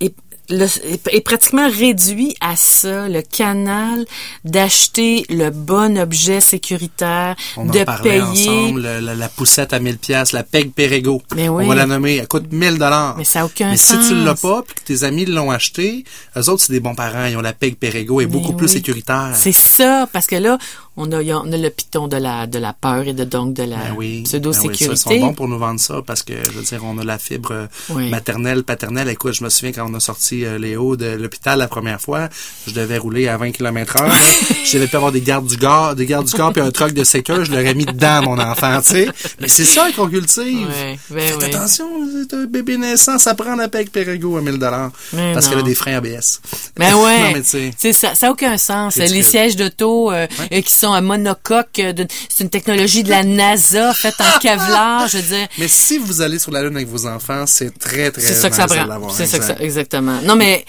[0.00, 0.14] est,
[0.48, 4.06] le- est- est pratiquement réduit à ça, le canal
[4.44, 8.20] d'acheter le bon objet sécuritaire, On de en payer.
[8.22, 11.22] ensemble, le- la, la poussette à 1000 pièces, la peg Perego.
[11.34, 11.64] Mais oui.
[11.64, 13.16] On va la nommer, elle coûte 1000 dollars.
[13.16, 14.08] Mais ça a aucun Mais si sens.
[14.08, 16.04] tu l'as pas puis que tes amis l'ont acheté,
[16.36, 19.32] eux autres c'est des bons parents, ils ont la peg Perego et beaucoup plus sécuritaire.
[19.34, 20.58] C'est ça, parce que là,
[20.96, 23.64] on a, on a le piton de la, de la peur et de donc de
[23.64, 24.96] la Ben oui, ben oui, pseudo-sécurité.
[24.96, 27.04] ça, ils sont bons pour nous vendre ça parce que, je veux dire, on a
[27.04, 28.10] la fibre Oui.
[28.10, 29.08] maternelle, paternelle.
[29.08, 32.28] Écoute, je me souviens quand on a sorti euh, Léo de l'hôpital la première fois,
[32.66, 34.12] je devais rouler à 20 km heure.
[34.64, 36.92] je devais pas avoir des gardes du corps, des gardes du corps puis un truck
[36.92, 39.08] de sécurité, je l'aurais mis dedans, mon enfant, tu sais.
[39.40, 40.68] Mais c'est ça qu'on cultive.
[40.68, 41.44] Ouais, ben Faites oui.
[41.46, 41.86] attention,
[42.28, 44.90] c'est un bébé naissant, ça prend la PEC Perego à 1000 dollars.
[45.12, 46.40] Mais Parce qu'elle a des freins ABS.
[46.76, 47.18] Ben ouais.
[47.22, 47.92] non, mais tu sais.
[47.92, 48.96] Ça, ça a aucun sens.
[48.96, 51.80] Les sièges d'auto euh, euh, qui sont à monocoque,
[52.28, 55.48] c'est une technologie de la NASA faite en Kevlar, je veux dire.
[55.58, 58.50] Mais si vous allez sur la Lune avec vos enfants, c'est très, très C'est ça
[58.50, 59.10] que ça prend.
[59.10, 59.64] C'est ça que ça, Exact.
[59.64, 60.20] exactement.
[60.22, 60.64] Non, mais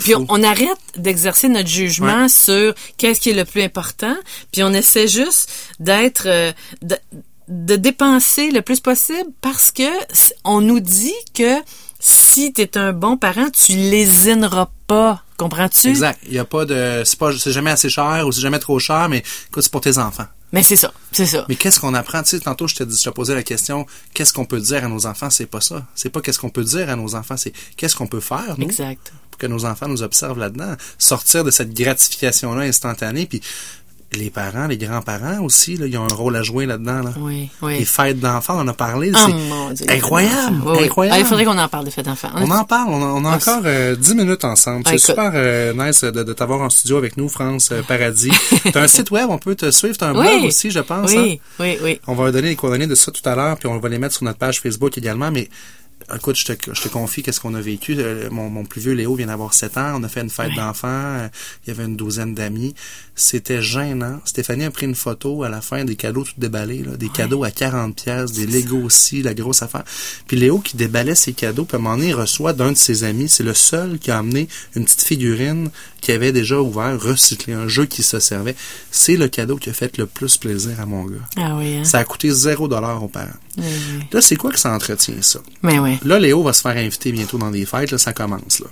[0.00, 4.16] puis on, on arrête d'exercer notre jugement sur qu'est-ce qui est le plus important,
[4.52, 6.52] puis on essaie juste d'être euh,
[7.48, 9.82] de, dépenser le plus possible parce que
[10.44, 11.60] on nous dit que
[12.06, 15.22] si tu es un bon parent, tu lésineras pas.
[15.38, 15.88] Comprends-tu?
[15.88, 16.20] Exact.
[16.26, 18.78] Il y a pas de, c'est pas, c'est jamais assez cher ou c'est jamais trop
[18.78, 20.26] cher, mais écoute, c'est pour tes enfants.
[20.52, 21.46] Mais c'est ça, c'est ça.
[21.48, 22.22] Mais qu'est-ce qu'on apprend?
[22.22, 24.84] Tu sais, tantôt, je te, dis- je te posais la question, qu'est-ce qu'on peut dire
[24.84, 25.30] à nos enfants?
[25.30, 25.86] C'est pas ça.
[25.94, 28.64] C'est pas qu'est-ce qu'on peut dire à nos enfants, c'est qu'est-ce qu'on peut faire, nous,
[28.66, 29.12] Exact.
[29.30, 30.74] pour que nos enfants nous observent là-dedans.
[30.98, 33.40] Sortir de cette gratification-là instantanée, puis
[34.16, 37.12] les parents, les grands-parents aussi, là, ils ont un rôle à jouer là-dedans, là.
[37.18, 37.78] Oui, oui.
[37.78, 39.86] Les fêtes d'enfants, on en a parlé, Oh c'est mon Dieu.
[39.88, 40.84] incroyable, Oui, oui.
[40.84, 41.16] incroyable.
[41.16, 42.30] Ah, il faudrait qu'on en parle des fêtes d'enfants.
[42.36, 44.82] On en parle, on a, on a Ah, encore euh, 10 minutes ensemble.
[44.86, 45.06] Ah, C'est écoute.
[45.06, 48.30] super euh, nice de, de t'avoir en studio avec nous, France euh, Paradis.
[48.72, 51.10] T'as un site web, on peut te suivre, t'as un blog aussi, je pense.
[51.12, 51.16] hein?
[51.22, 52.00] Oui, oui, oui.
[52.06, 54.14] On va donner les coordonnées de ça tout à l'heure, puis on va les mettre
[54.14, 55.48] sur notre page Facebook également, mais
[56.14, 57.94] écoute, je te, je te confie qu'est-ce qu'on a vécu.
[57.98, 59.92] Euh, Mon, mon plus vieux Léo vient d'avoir 7 ans.
[60.00, 60.88] On a fait une fête d'enfants.
[60.88, 61.28] Euh,
[61.64, 62.74] Il y avait une douzaine d'amis.
[63.16, 64.20] C'était gênant.
[64.24, 66.82] Stéphanie a pris une photo à la fin des cadeaux tout déballés.
[66.82, 69.84] Là, des cadeaux à 40 pièces, des Lego aussi, la grosse affaire.
[70.26, 72.76] Puis Léo qui déballait ses cadeaux, puis à un moment donné, il reçoit d'un de
[72.76, 73.28] ses amis.
[73.28, 77.68] C'est le seul qui a amené une petite figurine qui avait déjà ouvert, recyclé, un
[77.68, 78.56] jeu qui se servait.
[78.90, 81.16] C'est le cadeau qui a fait le plus plaisir à mon gars.
[81.36, 81.84] Ah oui, hein?
[81.84, 83.30] Ça a coûté zéro dollar aux parents.
[84.12, 85.38] Là, c'est quoi que ça entretient, ça?
[85.62, 85.98] Mais oui.
[86.04, 88.66] Là, Léo va se faire inviter bientôt dans des fêtes, là, ça commence, là.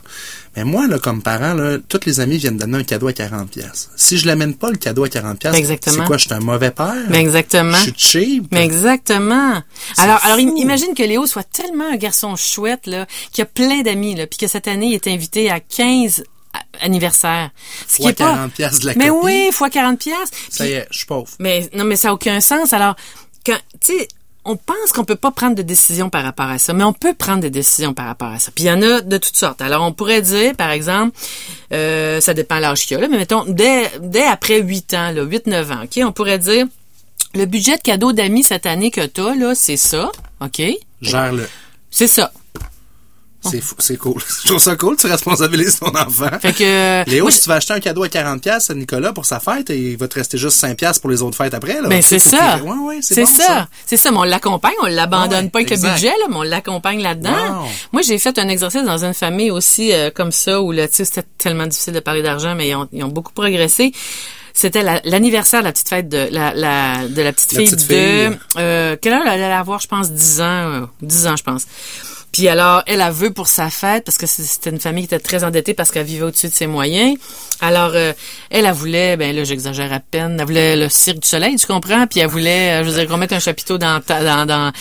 [0.57, 3.51] Mais moi, là, comme parent, là, tous les amis viennent donner un cadeau à 40
[3.51, 3.91] pièces.
[3.97, 5.97] Si je l'amène pas, le cadeau à 40 pièces, Exactement.
[6.03, 6.17] c'est quoi?
[6.19, 6.95] Je suis un mauvais père?
[7.09, 7.77] Mais exactement.
[7.79, 8.47] Je suis cheap?
[8.53, 9.63] Mais exactement.
[9.99, 10.55] Alors, alors fou.
[10.59, 14.39] imagine que Léo soit tellement un garçon chouette là, qu'il a plein d'amis là, puis
[14.39, 17.51] que cette année il est invité à 15 a- anniversaires.
[17.89, 19.25] Ce Fois qui est pas 40 pièces de la Mais copie.
[19.25, 20.31] oui, fois 40 pièces.
[20.51, 21.29] Ça y est, je suis pauvre.
[21.39, 22.73] Mais non, mais ça n'a aucun sens.
[22.75, 22.95] Alors,
[23.47, 24.09] quand, tu sais,
[24.45, 27.15] on pense qu'on peut pas prendre de décision par rapport à ça, mais on peut
[27.15, 28.51] prendre des décisions par rapport à ça.
[28.55, 29.63] Puis il y en a de toutes sortes.
[29.63, 31.17] Alors, on pourrait dire, par exemple,
[31.73, 34.95] euh, ça dépend de l'âge qu'il y a, là, mais mettons, dès, dès après 8
[34.95, 36.67] ans, là, 8-9 ans, OK, on pourrait dire,
[37.35, 40.61] le budget de cadeau d'amis cette année que t'as, là, c'est ça, OK?
[41.01, 41.49] Gère-le.
[41.91, 42.33] C'est ça.
[43.79, 44.21] C'est cool.
[44.43, 46.31] Je trouve ça cool, tu responsabilises ton enfant.
[46.41, 47.09] Fait que...
[47.11, 49.41] Léo, moi, si tu vas acheter un cadeau à 40 pièces à Nicolas pour sa
[49.41, 51.89] fête, il va te rester juste 5 pièces pour les autres fêtes après, là.
[51.89, 52.59] Ben c'est ça.
[52.59, 53.69] qu'il- Ouais, ouais, c'est bon, ça.
[53.87, 54.11] C'est ça.
[54.11, 55.89] Mais on l'accompagne, on l'abandonne Ouais, pas avec exact.
[55.89, 57.63] le budget, là, mais on l'accompagne là-dedans.
[57.63, 57.69] Wow.
[57.93, 60.95] Moi, j'ai fait un exercice dans une famille aussi euh, comme ça où là, tu
[60.97, 63.93] sais, c'était tellement difficile de parler d'argent, mais ils ont, ils ont beaucoup progressé.
[64.55, 67.71] C'était la- l'anniversaire de la petite fête de la, la de la petite La fille
[67.71, 71.37] petite de euh, quelle heure elle allait avoir, je pense 10 ans, euh, 10 ans
[71.37, 71.63] je pense.
[72.33, 75.23] Puis alors, elle a veut pour sa fête, parce que c'était une famille qui était
[75.23, 77.19] très endettée parce qu'elle vivait au-dessus de ses moyens.
[77.61, 78.15] Alors, euh,
[78.49, 81.67] elle, elle voulait, ben là, j'exagère à peine, elle voulait le cirque du soleil, tu
[81.67, 82.07] comprends?
[82.07, 84.73] Puis elle voulait, euh, je veux dire, qu'on mette un chapiteau dans, ta- dans, dans,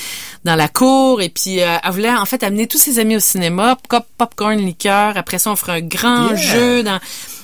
[0.46, 1.22] dans la cour.
[1.22, 4.58] Et puis, euh, elle voulait, en fait, amener tous ses amis au cinéma, pop, popcorn,
[4.58, 5.18] liqueur.
[5.18, 6.36] Après ça, on ferait un grand Yeah.
[6.38, 7.00] jeu dans...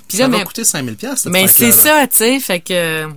[0.08, 3.08] Puis Ça là, va mais- coûter 5000 pièces mais c'est ça, tu sais, fait que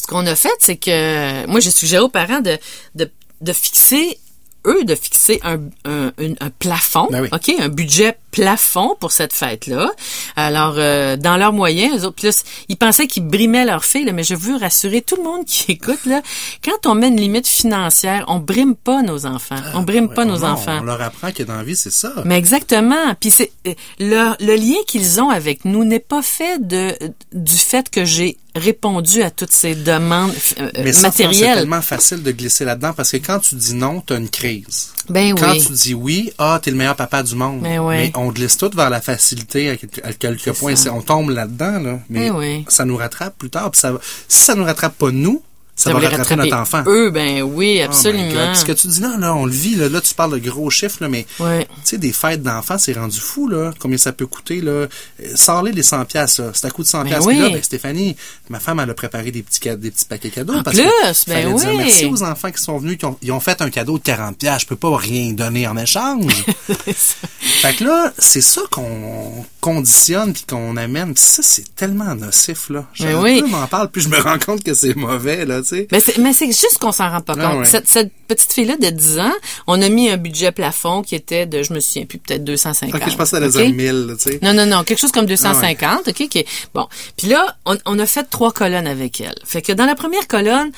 [0.00, 2.56] ce qu'on a fait, c'est que moi j'ai suggéré aux parents de
[2.94, 3.10] de,
[3.42, 4.18] de fixer
[4.66, 7.28] eux de fixer un, un, un- un plafond, Ben oui.
[7.32, 9.90] ok, un budget plafond pour cette fête-là.
[10.36, 14.12] Alors, euh, dans leurs moyens, eux autres, c- ils pensaient qu'ils brimaient leur fille, là,
[14.12, 16.22] mais je veux rassurer tout le monde qui écoute, là,
[16.64, 19.56] quand on met une limite financière, on brime pas nos enfants.
[19.74, 20.78] on brime pas nos non, enfants.
[20.80, 22.12] On leur apprend que dans la vie, c'est ça.
[22.24, 23.14] Mais exactement.
[23.20, 26.94] Puis c'est euh, le, le lien qu'ils ont avec nous n'est pas fait de
[27.32, 31.54] du fait que j'ai répondu à toutes ces demandes euh, Mais ça, c'est matérielles.
[31.58, 34.92] tellement facile de glisser là-dedans parce que quand tu dis non, t'as une crise.
[35.08, 35.64] Ben Quand oui.
[35.66, 37.60] tu dis oui, ah, t'es le meilleur papa du monde.
[37.62, 37.94] Ben oui.
[37.96, 39.70] Mais on glisse tout vers la facilité
[40.04, 40.74] à quelques, points.
[40.92, 41.98] On tombe là-dedans, là.
[42.08, 42.64] Mais Ben oui.
[42.68, 43.70] ça nous rattrape plus tard.
[43.70, 43.92] Puis ça,
[44.28, 45.42] si ça nous rattrape pas nous,
[45.82, 46.82] ça, va les rattraper notre enfant.
[46.86, 48.32] Eux, ben oui, Oh absolument.
[48.32, 48.54] God.
[48.56, 50.70] Ce que tu dis là, là, on le vit, là, là tu parles de gros
[50.70, 51.64] chiffres, là, mais Ouais.
[51.66, 53.72] tu sais, des fêtes d'enfants, c'est rendu fou, là.
[53.78, 54.70] Combien ça peut coûter, là.
[54.72, 54.88] Euh,
[55.34, 56.50] Sors-les les 100 piastres, là.
[56.54, 57.26] C'est à coût de 100 Ben piastres.
[57.26, 57.38] oui.
[57.38, 58.16] Là, ben, Stéphanie,
[58.48, 60.54] ma femme, elle a préparé des petits, des petits paquets cadeaux.
[60.54, 61.76] En parce plus, que ben dire oui.
[61.78, 64.36] merci aux enfants qui sont venus, qui ont, ils ont fait un cadeau de 40
[64.38, 64.62] piastres.
[64.62, 66.44] Je peux pas rien donner en échange.
[66.92, 71.14] fait que là, c'est ça qu'on conditionne puis qu'on amène.
[71.16, 72.84] Ça, c'est tellement nocif, là.
[72.94, 73.42] Plus oui.
[73.48, 75.88] m'en parle, puis je me rends compte que c'est mauvais, là, sais.
[75.92, 77.58] Mais c'est, mais c'est juste qu'on s'en rend pas Ah compte.
[77.60, 77.64] ouais.
[77.64, 79.32] Cette, cette petite fille-là de 10 ans,
[79.66, 82.94] on a mis un budget plafond qui était de, je me souviens plus, peut-être 250.
[83.00, 83.52] Ok, je pensais à la OK?
[83.52, 84.38] dire 1000, là, tu sais.
[84.42, 86.86] Non, non, non, quelque chose comme 250, OK, qui est- bon.
[87.16, 89.34] Puis là, on, on a fait trois colonnes avec elle.
[89.44, 90.70] Fait que dans la première colonne,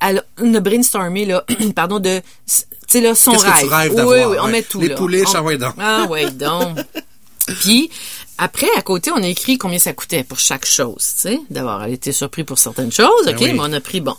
[0.00, 2.22] elle, on a brainstormé, là, pardon, de, tu
[2.88, 3.52] sais, là, son que rêve.
[3.62, 4.52] tu rêves oui, oui, on ouais.
[4.52, 4.94] met tout, Les là.
[4.96, 5.74] pouliches, On- ah ouais, donc.
[5.78, 6.78] Ah, ouais, donc.
[7.60, 7.90] Puis,
[8.38, 11.40] après, à côté, on a écrit combien ça coûtait pour chaque chose, tu sais.
[11.50, 13.52] D'abord, elle était surprise pour certaines choses, OK, Ben oui.
[13.52, 14.14] mais on a pris, bon.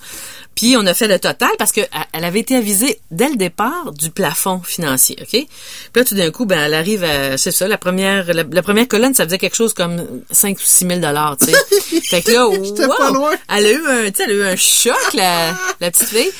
[0.55, 1.81] Puis, on a fait le total parce que
[2.13, 5.29] elle- avait été avisée dès le départ du plafond financier, OK?
[5.29, 5.47] Puis
[5.95, 8.87] là, tout d'un coup, ben, elle arrive à, c'est ça, la première, la, la première
[8.87, 12.01] colonne, ça faisait quelque chose comme 5 ou 6 000 dollars, tu sais.
[12.09, 12.87] fait que là, wow!
[12.97, 13.31] pas loin.
[13.49, 16.31] Elle a eu un, tu sais, elle a eu un choc, la, la petite fille.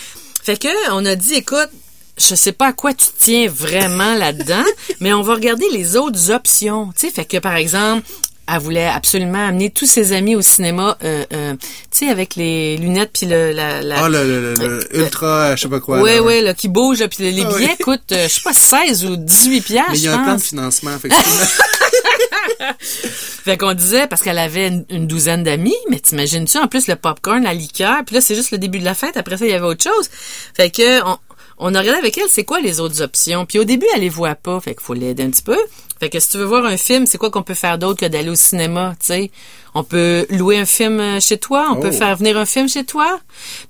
[0.44, 1.70] Fait que, on a dit, écoute,
[2.18, 4.64] je sais pas à quoi tu tiens vraiment là-dedans,
[5.00, 6.92] mais on va regarder les autres options.
[6.98, 8.08] Tu sais, fait que par exemple,
[8.52, 11.54] elle voulait absolument amener tous ses amis au cinéma, euh, euh,
[11.90, 15.56] tu sais, avec les lunettes puis le la, la Ah, le, le, le, le ultra,
[15.56, 16.02] je sais pas quoi.
[16.02, 16.22] ouais, là.
[16.24, 17.84] ouais, là, qui bouge, là, puis les Ah billets oui.
[17.84, 20.36] coûtent, euh, je sais pas, 16 ou 18 piastres, Mais il y a un plan
[20.36, 21.46] de financement, effectivement.
[22.84, 26.96] Fait qu'on disait, parce qu'elle avait une, une douzaine d'amis, mais t'imagines-tu, en plus, le
[26.96, 29.52] popcorn, la liqueur, puis là, c'est juste le début de la fête, après ça, il
[29.52, 30.10] y avait autre chose.
[30.56, 31.18] Fait que, on,
[31.66, 33.46] on a regardé avec elle, c'est quoi les autres options?
[33.46, 35.58] Puis au début, elle les voit pas, fait qu'il faut l'aider un petit peu.
[36.00, 38.06] Fait que si tu veux voir un film, c'est quoi qu'on peut faire d'autre que
[38.06, 39.32] d'aller au cinéma, tu sais?
[39.76, 41.98] On peut louer un film euh, chez toi, on peut Oh.
[41.98, 43.20] faire venir un film chez toi,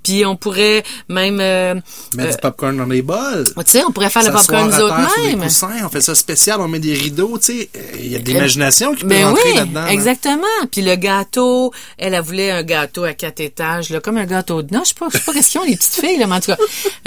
[0.03, 1.39] puis on pourrait même...
[1.39, 1.75] euh,
[2.17, 3.45] Mettre du popcorn dans les bols.
[3.45, 4.95] tu sais, on pourrait faire le popcorn nous autres
[5.43, 7.69] coussins, on fait ça spécial, on met des rideaux, tu sais.
[7.77, 9.81] euh, Il y a de l'imagination qui peut Ben rentrer oui, là-dedans.
[9.86, 9.93] là.
[9.93, 10.43] exactement.
[10.71, 14.62] Puis le gâteau, elle, elle voulait un gâteau à quatre étages, là, comme un gâteau
[14.62, 14.83] de noix.
[14.83, 16.39] Je sais pas, je sais pas qu'est-ce qu'ils ont les petites filles, là, mais en
[16.41, 16.57] tout cas.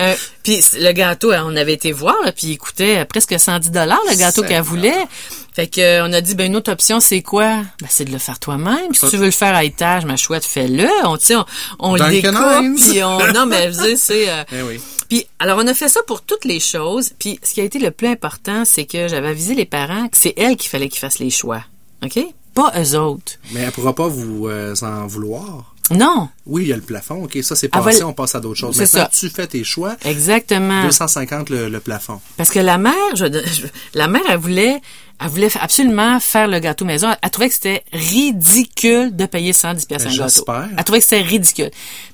[0.01, 4.01] Euh, puis le gâteau, on avait été voir, là, puis il coûtait presque 110 dollars
[4.11, 5.06] le gâteau qu'elle voulait.
[5.55, 7.57] Fait que euh, on a dit ben une autre option c'est quoi?
[7.81, 8.93] Ben c'est de le faire toi-même.
[8.93, 10.89] Si tu veux le faire à étage, ma chouette, fais-le.
[11.05, 11.45] On tu on,
[11.79, 14.81] on le découpe puis on non mais je veux c'est euh, Eh oui.
[15.09, 17.11] puis alors on a fait ça pour toutes les choses.
[17.19, 20.17] Puis ce qui a été le plus important, c'est que j'avais avisé les parents que
[20.17, 21.63] c'est elles qu'il fallait qu'ils fassent les choix.
[22.05, 22.19] OK?
[22.55, 23.33] Pas eux autres.
[23.53, 25.75] Mais elle pourra pas vous euh, en vouloir.
[25.91, 28.41] Non, Oui, il y a le plafond, ok, ça c'est Elle passé, on passe à
[28.41, 28.75] d'autres choses.
[28.77, 29.11] C'est Maintenant, ça.
[29.13, 30.83] tu fais tes choix, exactement.
[30.85, 32.21] 250 le, le plafond.
[32.37, 34.81] Parce que la mère, je, je- la mère, elle voulait,
[35.21, 37.11] elle voulait absolument faire le gâteau maison.
[37.11, 40.29] Elle, elle trouvait que c'était ridicule de payer 110 pièces Ben, un gâteau.
[40.29, 40.69] j'espère.
[40.77, 41.71] Elle trouvait que c'était ridicule.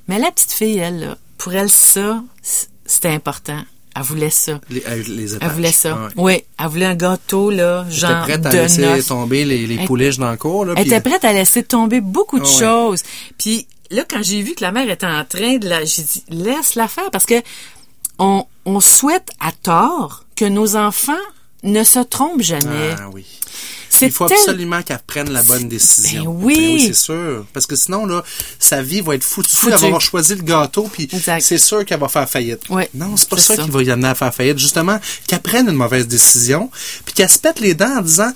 [0.07, 2.21] Mais la petite fille, elle, là, pour elle, ça,
[2.85, 3.63] c'était important.
[3.95, 4.59] Elle voulait ça.
[4.69, 5.47] Les, les étages.
[5.49, 5.97] Elle voulait ça.
[5.99, 6.09] Ah.
[6.15, 9.05] Oui, elle voulait un gâteau, là, genre prête à de laisser noces.
[9.07, 10.65] tomber les, les Elle- pouliches dans le cours.
[10.65, 12.59] Là, Elle était prête à laisser tomber beaucoup de Ah ouais.
[12.59, 13.03] choses.
[13.37, 15.85] Puis là, quand j'ai vu que la mère était en train de la...
[15.85, 17.35] J'ai dit, laisse-la faire parce que
[18.19, 21.13] on, on souhaite à tort que nos enfants
[21.63, 22.95] ne se trompent jamais.
[22.99, 23.25] Ah oui.
[24.01, 26.33] Il faut tel- absolument qu'elle prenne la bonne décision.
[26.33, 26.83] Ben oui.
[26.87, 27.45] c'est sûr.
[27.53, 28.23] Parce que sinon, là,
[28.59, 29.49] sa vie va être foutue.
[29.55, 29.73] Foutue.
[29.73, 31.07] Elle va avoir choisi le gâteau, puis
[31.39, 32.69] c'est sûr qu'elle va faire faillite.
[32.69, 33.63] Ouais, non, c'est pas ça, ça.
[33.63, 34.57] qui va y amener à faire faillite.
[34.57, 36.69] Justement, qu'elle prenne une mauvaise décision,
[37.05, 38.31] puis qu'elle se pète les dents en disant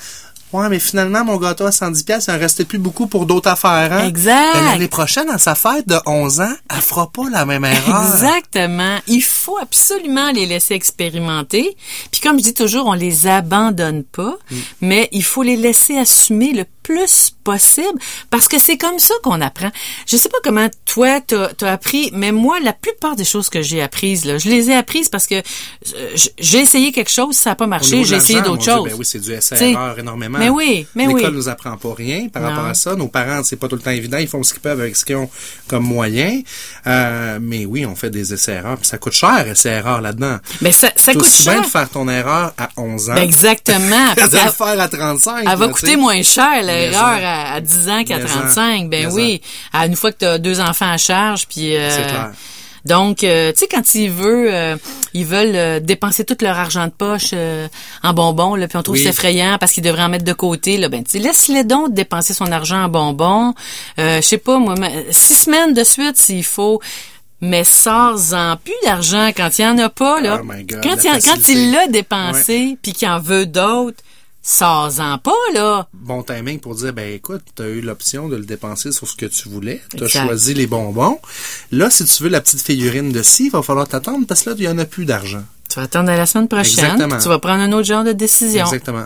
[0.54, 3.50] Ouais, mais finalement, mon gâteau à 110$, piastres, il en restait plus beaucoup pour d'autres
[3.50, 3.92] affaires.
[3.92, 4.08] Hein?
[4.08, 4.54] Exact.
[4.54, 8.02] Ben, L'année prochaine, à sa fête de 11 ans, elle fera pas la même erreur.
[8.14, 8.98] Exactement.
[9.08, 11.76] Il faut absolument les laisser expérimenter.
[12.12, 14.56] Puis comme je dis toujours, on les abandonne pas, Mm.
[14.82, 19.42] mais il faut les laisser assumer le plus possible parce que c'est comme ça qu'on
[19.42, 19.72] apprend.
[20.06, 23.62] Je sais pas comment toi t'as as appris, mais moi la plupart des choses que
[23.62, 27.52] j'ai apprises là, je les ai apprises parce que euh, j'ai essayé quelque chose, ça
[27.52, 28.90] a pas marché, j'ai essayé d'autres choses.
[28.90, 30.40] Ben oui, c'est du essai-erreur énormément.
[30.40, 31.16] Mais oui, mais oui.
[31.16, 32.96] L'école nous apprend pas rien par rapport à ça.
[32.96, 35.04] Nos parents, c'est pas tout le temps évident, ils font ce qu'ils peuvent avec ce
[35.04, 35.30] qu'ils ont
[35.68, 36.42] comme moyen.
[36.86, 40.38] Euh, mais oui, on fait des essais-erreurs, ça coûte cher essai-erreur là-dedans.
[40.62, 41.54] Mais ça, ça coûte aussi cher.
[41.54, 43.16] bien de faire ton erreur à 11 ans.
[43.16, 44.14] Ben exactement.
[44.16, 45.40] de le faire à 35.
[45.42, 48.90] Elle va là, coûter moins cher l'erreur Mais à, à 10 ans qu'à Mais 35.
[48.90, 49.42] Ben oui.
[49.74, 52.32] À une fois que tu as deux enfants à charge, puis euh, C'est clair.
[52.86, 54.78] donc, euh, tu sais, quand ils veulent, euh,
[55.14, 57.68] ils veulent euh, dépenser tout leur argent de poche euh,
[58.04, 59.04] en bonbons, là, puis on trouve Oui.
[59.04, 60.78] c'est effrayant parce qu'ils devraient en mettre de côté.
[60.78, 63.54] Là, ben, tu laisse-les donc dépenser son argent en bonbons.
[64.00, 64.76] Euh, Je sais pas, moi,
[65.12, 66.80] six semaines de suite s'il faut.
[67.40, 70.40] Mais sors-en plus d'argent quand il y en a pas, là.
[70.42, 74.00] Oh my God, quand, il, quand il l'a dépensé, puis qu'il en veut d'autres,
[74.48, 75.88] sors-en pas, là.
[75.94, 79.16] bon timing pour dire ben écoute, tu as eu l'option de le dépenser sur ce
[79.16, 81.20] que tu voulais, tu as choisi les bonbons.
[81.72, 84.52] Là, si tu veux la petite figurine de scie, il va falloir t'attendre parce que
[84.52, 85.44] là, il y en a plus d'argent.
[85.70, 87.18] Tu vas attendre à la semaine prochaine, Exactement.
[87.22, 88.64] tu vas prendre un autre genre de décision.
[88.64, 89.06] Exactement.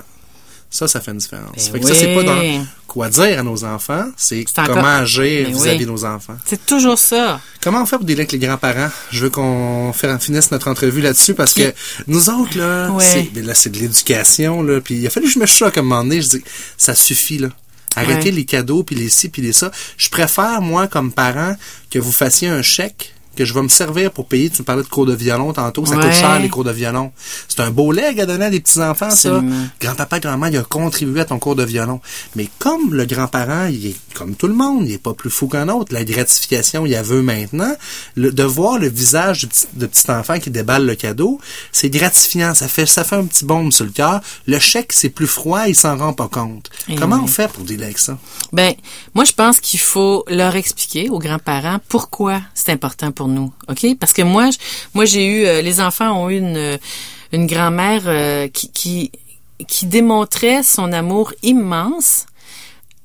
[0.74, 1.52] Ça, ça fait une différence.
[1.54, 4.88] Ben fait que ça, c'est pas dans quoi dire à nos enfants, c'est encore- comment
[4.88, 5.86] agir Ben vis-à-vis oui.
[5.86, 6.38] de nos enfants.
[6.46, 7.42] C'est toujours ça.
[7.62, 8.90] Comment on fait pour dealer avec les grands-parents?
[9.12, 11.74] Je veux qu'on finisse notre entrevue là-dessus parce que
[12.08, 13.04] nous autres, là, Ouais.
[13.06, 14.80] c'est, ben là, c'est de l'éducation, là.
[14.80, 16.22] Puis il a fallu que je me choque à un moment donné.
[16.22, 16.44] Je dis,
[16.78, 17.50] ça suffit, là.
[17.98, 18.32] Arrêtez Ouais.
[18.32, 19.70] les cadeaux, puis les ci, puis les ça.
[19.98, 21.58] Je préfère, moi, comme parent,
[21.90, 24.50] que vous fassiez un chèque que je vais me servir pour payer.
[24.50, 25.86] Tu me parlais de cours de violon tantôt.
[25.86, 26.04] Ça Ouais.
[26.04, 27.12] coûte cher, les cours de violon.
[27.48, 29.42] C'est un beau leg à donner à des petits-enfants, ça.
[29.80, 32.00] Grand-papa, grand-mère, il a contribué à ton cours de violon.
[32.36, 35.48] Mais comme le grand-parent, il est comme tout le monde, il est pas plus fou
[35.48, 37.74] qu'un autre, la gratification, il la veut maintenant,
[38.16, 41.40] le- de voir le visage du petit, de petit enfant qui déballe le cadeau,
[41.72, 44.22] c'est gratifiant, ça fait, ça fait un petit baume sur le cœur.
[44.48, 46.70] Le chèque, c'est plus froid, il s'en rend pas compte.
[46.90, 47.22] Eh Comment oui.
[47.24, 48.18] on fait pour avec ça?
[48.52, 48.74] Ben,
[49.16, 53.98] moi, je pense qu'il faut leur expliquer aux grands-parents pourquoi c'est important pour nous, ok?
[54.00, 54.58] Parce que moi, je-
[54.94, 56.80] moi, j'ai eu, euh, les enfants ont eu une
[57.34, 59.12] une grand-mère euh, qui, qui
[59.68, 62.26] qui démontrait son amour immense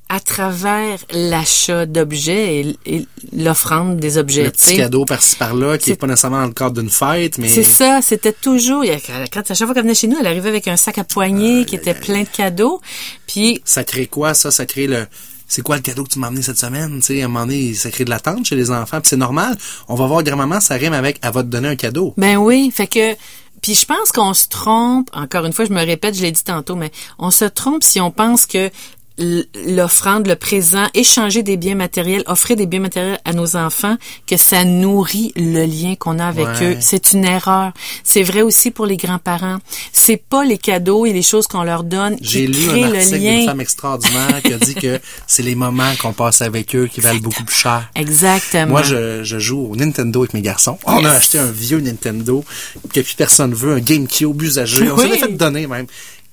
[0.09, 4.45] à travers l'achat d'objets et, et l'offrande des objets.
[4.45, 7.49] Le petit cadeau par-ci par-là, qui est pas nécessairement dans le cadre d'une fête, mais...
[7.49, 8.85] C'est ça, c'était toujours.
[8.85, 9.01] il y a-
[9.33, 11.65] Quand à chaque fois qu'elle venait chez nous, elle arrivait avec un sac à poignée
[11.65, 12.81] qui était plein de cadeaux.
[13.27, 14.51] Puis ça crée quoi, ça?
[14.53, 15.07] Ça crée le...
[15.49, 16.97] C'est quoi le cadeau que tu m'as amené cette semaine?
[16.97, 19.01] Tu sais, à un moment donné, ça crée de l'attente chez les enfants.
[19.01, 19.57] Puis c'est normal.
[19.89, 22.73] On va voir grand-maman, ça rime avec «elle va te donner un cadeau Ben oui,
[22.75, 23.17] fait que
[23.63, 26.45] puis je pense qu'on se trompe, encore une fois, je me répète, je l'ai dit
[26.45, 28.71] tantôt, mais on se trompe si on pense que
[29.19, 34.37] l'offrande, le présent, échanger des biens matériels, offrir des biens matériels à nos enfants, que
[34.37, 36.75] ça nourrit le lien qu'on a avec Ouais.
[36.75, 36.77] eux.
[36.81, 37.73] C'est une erreur.
[38.05, 39.59] C'est vrai aussi pour les grands-parents.
[39.93, 43.19] C'est pas les cadeaux et les choses qu'on leur donne J'ai lu un le article
[43.21, 47.01] d'une femme extraordinaire qui a dit que c'est les moments qu'on passe avec eux qui
[47.01, 47.89] valent beaucoup plus cher.
[47.95, 48.67] Exactement.
[48.67, 50.79] Moi, je, je joue au Nintendo avec mes garçons.
[50.85, 52.45] On a acheté un vieux Nintendo
[52.93, 54.91] que plus personne veut, un GameCube usagé.
[54.91, 55.09] On Oui.
[55.09, 55.87] s'en a fait donner même.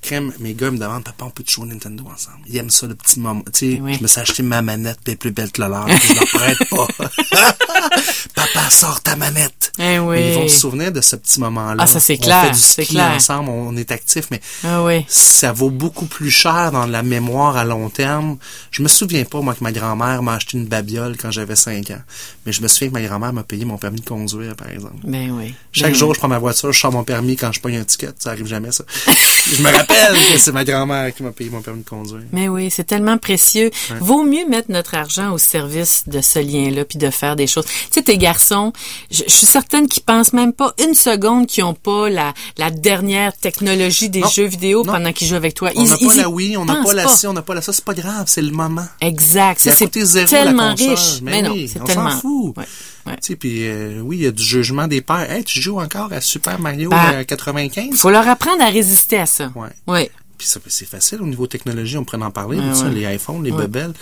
[0.04, 2.40] Crème, mes gars me demandent, papa, on peut jouer au Nintendo ensemble?
[2.48, 3.42] Ils aiment ça, le petit moment.
[3.54, 3.96] Tu sais, Oui.
[3.96, 5.86] je me suis acheté ma manette, puis plus belle que leur.
[5.86, 6.88] puis Je leur prête pas.
[8.36, 9.72] papa, sors ta manette.
[9.80, 10.18] Eh oui.
[10.30, 11.84] Ils vont se souvenir de ce petit moment-là.
[11.84, 13.12] Ah, ça, c'est On clair, fait du ski clair.
[13.16, 15.06] ensemble, on est actifs, mais Ah oui.
[15.08, 18.38] ça vaut beaucoup plus cher dans la mémoire à long terme.
[18.72, 21.92] Je me souviens pas, moi, que ma grand-mère m'a acheté une babiole quand j'avais 5
[21.92, 22.02] ans.
[22.46, 24.98] Mais je me souviens que ma grand-mère m'a payé mon permis de conduire, par exemple.
[25.06, 25.56] Ben oui.
[25.72, 27.84] Chaque Ben jour, je prends ma voiture, je sors mon permis quand je pogne un
[27.86, 28.10] ticket.
[28.20, 28.84] Ça arrive jamais, ça.
[29.56, 29.93] je me rappelle
[30.34, 32.24] que c'est ma grand-mère qui m'a payé mon permis de conduire.
[32.32, 33.72] Mais oui, c'est tellement précieux.
[34.00, 37.66] Vaut mieux mettre notre argent au service de ce lien-là puis de faire des choses.
[37.66, 38.74] Tu sais, tes garçons,
[39.12, 42.72] je, je suis certaine qu'ils pensent même pas une seconde qu'ils ont pas la, la
[42.72, 44.30] dernière technologie des Non.
[44.30, 44.94] jeux vidéo Non.
[44.94, 45.72] pendant qu'ils jouent avec toi.
[45.76, 47.74] On n'a pas la oui, on n'a pas la ci, on n'a pas la ça.
[47.74, 48.86] C'est pas grave, c'est le moment.
[49.02, 49.60] Exact.
[49.62, 50.90] Ça, c'est tellement la console.
[50.90, 51.20] riche.
[51.22, 52.12] Mais Mais non, c'est on tellement.
[52.12, 52.58] s'en fout.
[52.58, 52.64] Ouais,
[53.06, 53.36] ouais.
[53.40, 55.30] Puis euh, oui, il y a du jugement des pères.
[55.32, 57.96] Hey, tu joues encore à Super Mario Ben, euh, 95?
[57.98, 59.52] Faut leur apprendre à résister à ça.
[59.56, 59.70] Ouais.
[59.88, 60.12] Ouais.
[60.38, 63.44] Puis ça, c'est facile au niveau technologie, on pourrait en parler, Ouais, ça, les iPhones,
[63.44, 63.94] les bebelles.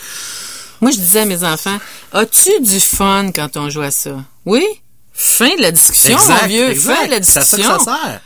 [0.80, 1.78] Moi, je disais à mes enfants,
[2.14, 4.24] as-tu du fun quand on joue à ça?
[4.46, 4.66] Oui?
[5.14, 6.74] Fin de la discussion, mon vieux.
[6.74, 7.80] Fin de la C'est à ça discussion.
[7.80, 8.22] ça sert.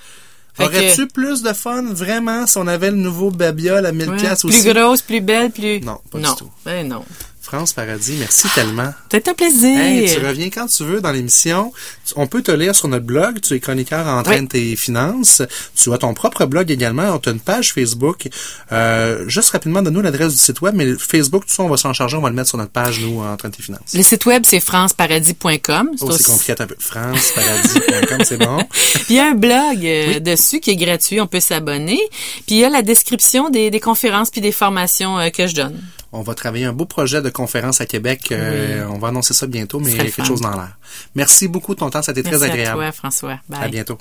[0.68, 4.16] Aurais-tu plus de fun, vraiment, si on avait le nouveau babiole à 1000 Ouais.
[4.18, 4.64] pièces Plus aussi?
[4.72, 5.82] grosse, plus belle, plus...
[5.82, 6.36] Non, pas du non.
[6.36, 6.50] tout.
[6.64, 7.04] Ben non.
[7.46, 8.92] France Paradis, merci tellement.
[9.12, 9.80] C'est un plaisir.
[9.80, 11.72] Hey, tu reviens quand tu veux dans l'émission.
[12.16, 13.40] On peut te lire sur notre blog.
[13.40, 15.44] Tu es chroniqueur en train de tes finances.
[15.76, 17.20] Tu as ton propre blog également.
[17.20, 18.28] Tu as une page Facebook.
[18.72, 21.94] Euh, juste rapidement, donne-nous l'adresse du site web, mais Facebook, tout ça, on va s'en
[21.94, 22.18] charger.
[22.18, 23.94] On va le mettre sur notre page, nous, en train de tes finances.
[23.94, 25.92] Le site web, c'est franceparadis.com.
[26.02, 26.76] Oh, c'est compliqué un peu.
[26.80, 28.58] franceparadis.com, c'est bon.
[28.72, 31.22] Puis il y a un blog euh, dessus qui est gratuit.
[31.22, 32.00] On peut s'abonner.
[32.48, 35.54] Puis il y a la description des, des conférences puis des formations euh, que je
[35.54, 35.80] donne.
[36.18, 38.32] On va travailler un beau projet de conférence à Québec.
[38.32, 40.78] Euh, on va annoncer ça bientôt, mais il y a quelque chose dans l'air.
[41.14, 42.02] Merci beaucoup de ton temps.
[42.02, 42.82] Ça a été très agréable.
[42.82, 43.40] À toi, François.
[43.48, 43.64] Bye.
[43.64, 43.98] À bientôt.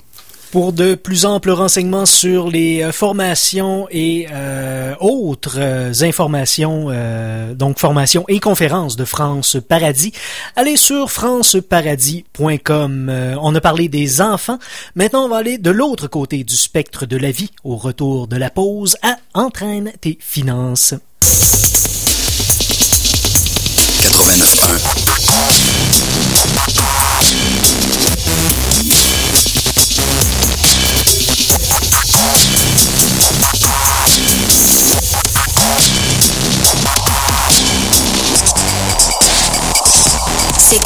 [0.51, 7.53] Pour de plus amples renseignements sur les euh, formations et euh, autres euh, informations, euh,
[7.53, 10.13] donc formations et conférences de France Paradis,
[10.55, 13.09] allez sur franceparadis.com.
[13.09, 14.59] Euh, on a parlé des enfants.
[14.95, 18.37] Maintenant, on va aller de l'autre côté du spectre de la vie, au retour de
[18.37, 20.95] la pause, à Entraîne tes finances.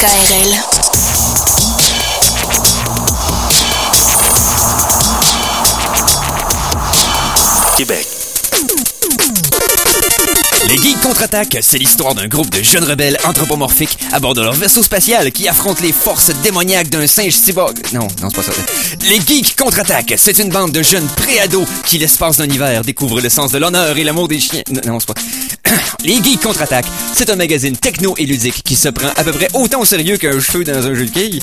[0.00, 0.54] CKRL.
[7.76, 8.09] Québec.
[10.70, 14.52] Les Geeks contre-attaquent, c'est l'histoire d'un groupe de jeunes rebelles anthropomorphiques à bord de leur
[14.52, 17.76] vaisseau spatial qui affrontent les forces démoniaques d'un singe cyborg.
[17.92, 18.52] Non, non, c'est pas ça.
[19.02, 23.28] Les Geeks contre-attaquent, c'est une bande de jeunes pré-ados qui, l'espace d'un hiver, découvrent le
[23.28, 24.62] sens de l'honneur et l'amour des chiens.
[24.70, 25.20] Non, non, c'est pas.
[26.04, 29.48] Les Geeks contre-attaquent, c'est un magazine techno et ludique qui se prend à peu près
[29.54, 31.42] autant au sérieux qu'un cheveu dans un jeu de quilles.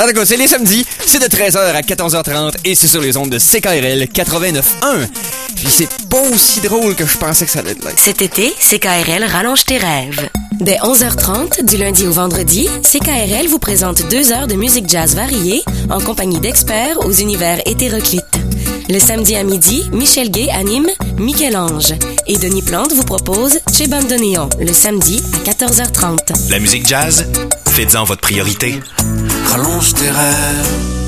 [0.00, 3.30] Ah d'accord, c'est les samedis, c'est de 13h à 14h30 et c'est sur les ondes
[3.30, 5.08] de CKRL 89.1.
[5.56, 7.98] Puis c'est pas aussi drôle que je pensais que ça allait être.
[7.98, 10.28] Cet été, CKRL rallonge tes rêves.
[10.60, 15.64] Dès 11h30, du lundi au vendredi, CKRL vous présente deux heures de musique jazz variée
[15.90, 18.22] en compagnie d'experts aux univers hétéroclites.
[18.88, 20.86] Le samedi à midi, Michel Gay anime
[21.18, 21.94] Michel-Ange
[22.28, 26.50] et Denis Plante vous propose Chez Bandoneon le samedi à 14h30.
[26.50, 27.26] La musique jazz,
[27.78, 28.80] faites-en votre priorité.
[29.46, 30.98] Rallonge tes rêves.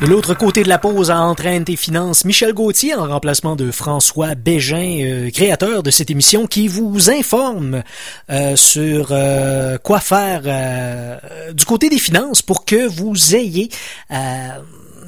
[0.00, 3.70] De l'autre côté de la pause à Entraîne tes finances, Michel Gauthier en remplacement de
[3.70, 7.82] François Bégin, euh, créateur de cette émission qui vous informe
[8.30, 13.68] euh, sur euh, quoi faire euh, du côté des finances pour que vous ayez
[14.10, 14.14] euh,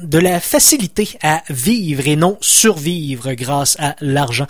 [0.03, 4.47] de la facilité à vivre et non survivre grâce à l'argent.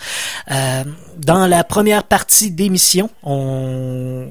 [0.50, 0.84] Euh,
[1.16, 4.26] dans la première partie d'émission, on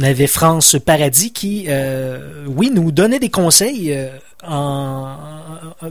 [0.00, 4.08] avait France Paradis qui, euh, oui, nous donnait des conseils euh,
[4.46, 5.16] en,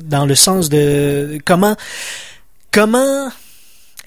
[0.04, 1.76] dans le sens de comment
[2.72, 3.30] comment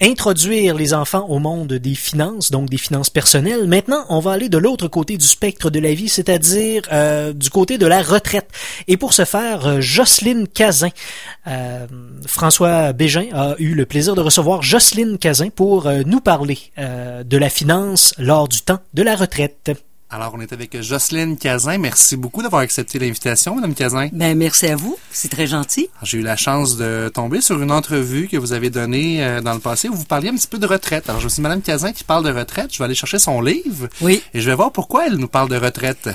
[0.01, 3.67] introduire les enfants au monde des finances, donc des finances personnelles.
[3.67, 7.49] Maintenant, on va aller de l'autre côté du spectre de la vie, c'est-à-dire euh, du
[7.49, 8.49] côté de la retraite.
[8.87, 10.89] Et pour ce faire, euh, Jocelyne Cazin,
[11.47, 11.85] euh,
[12.25, 17.49] François Bégin a eu le plaisir de recevoir Jocelyne Cazin pour nous parler de la
[17.49, 19.71] finance lors du temps de la retraite.
[20.13, 21.77] Alors, on est avec Jocelyne Cazin.
[21.77, 24.09] Merci beaucoup d'avoir accepté l'invitation, Madame Cazin.
[24.11, 24.97] Ben, merci à vous.
[25.09, 25.87] C'est très gentil.
[26.03, 29.53] J'ai eu la chance de tomber sur une entrevue que vous avez donnée euh, dans
[29.53, 31.09] le passé où vous parliez un petit peu de retraite.
[31.09, 32.73] Alors, je suis Madame Cazin qui parle de retraite.
[32.73, 33.87] Je vais aller chercher son livre.
[34.01, 34.21] Oui.
[34.33, 36.09] Et je vais voir pourquoi elle nous parle de retraite.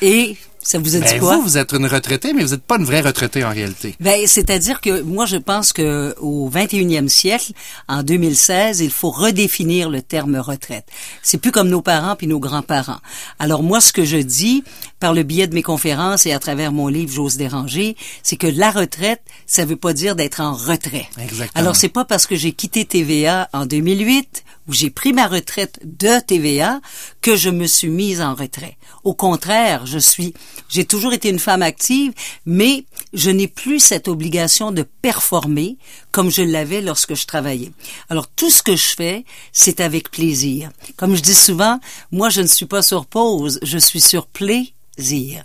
[0.00, 1.36] Et ça vous a dit Ben, quoi?
[1.36, 3.96] vous, vous êtes une retraitée, mais vous n'êtes pas une vraie retraitée en réalité.
[4.00, 7.52] Ben, c'est-à-dire que moi, je pense que au 21e siècle,
[7.88, 10.86] en 2016, il faut redéfinir le terme retraite.
[11.22, 13.00] C'est plus comme nos parents puis nos grands-parents.
[13.38, 14.64] Alors moi, ce que je dis
[15.02, 18.46] par le biais de mes conférences et à travers mon livre J'ose déranger, c'est que
[18.46, 21.08] la retraite, ça veut pas dire d'être en retrait.
[21.20, 21.60] Exactement.
[21.60, 25.80] Alors c'est pas parce que j'ai quitté TVA en 2008 où j'ai pris ma retraite
[25.82, 26.80] de TVA
[27.20, 28.76] que je me suis mise en retrait.
[29.02, 30.34] Au contraire, je suis,
[30.68, 32.12] j'ai toujours été une femme active,
[32.46, 35.78] mais je n'ai plus cette obligation de performer
[36.12, 37.72] comme je l'avais lorsque je travaillais.
[38.08, 40.70] Alors tout ce que je fais, c'est avec plaisir.
[40.96, 41.80] Comme je dis souvent,
[42.12, 44.28] moi je ne suis pas sur pause, je suis sur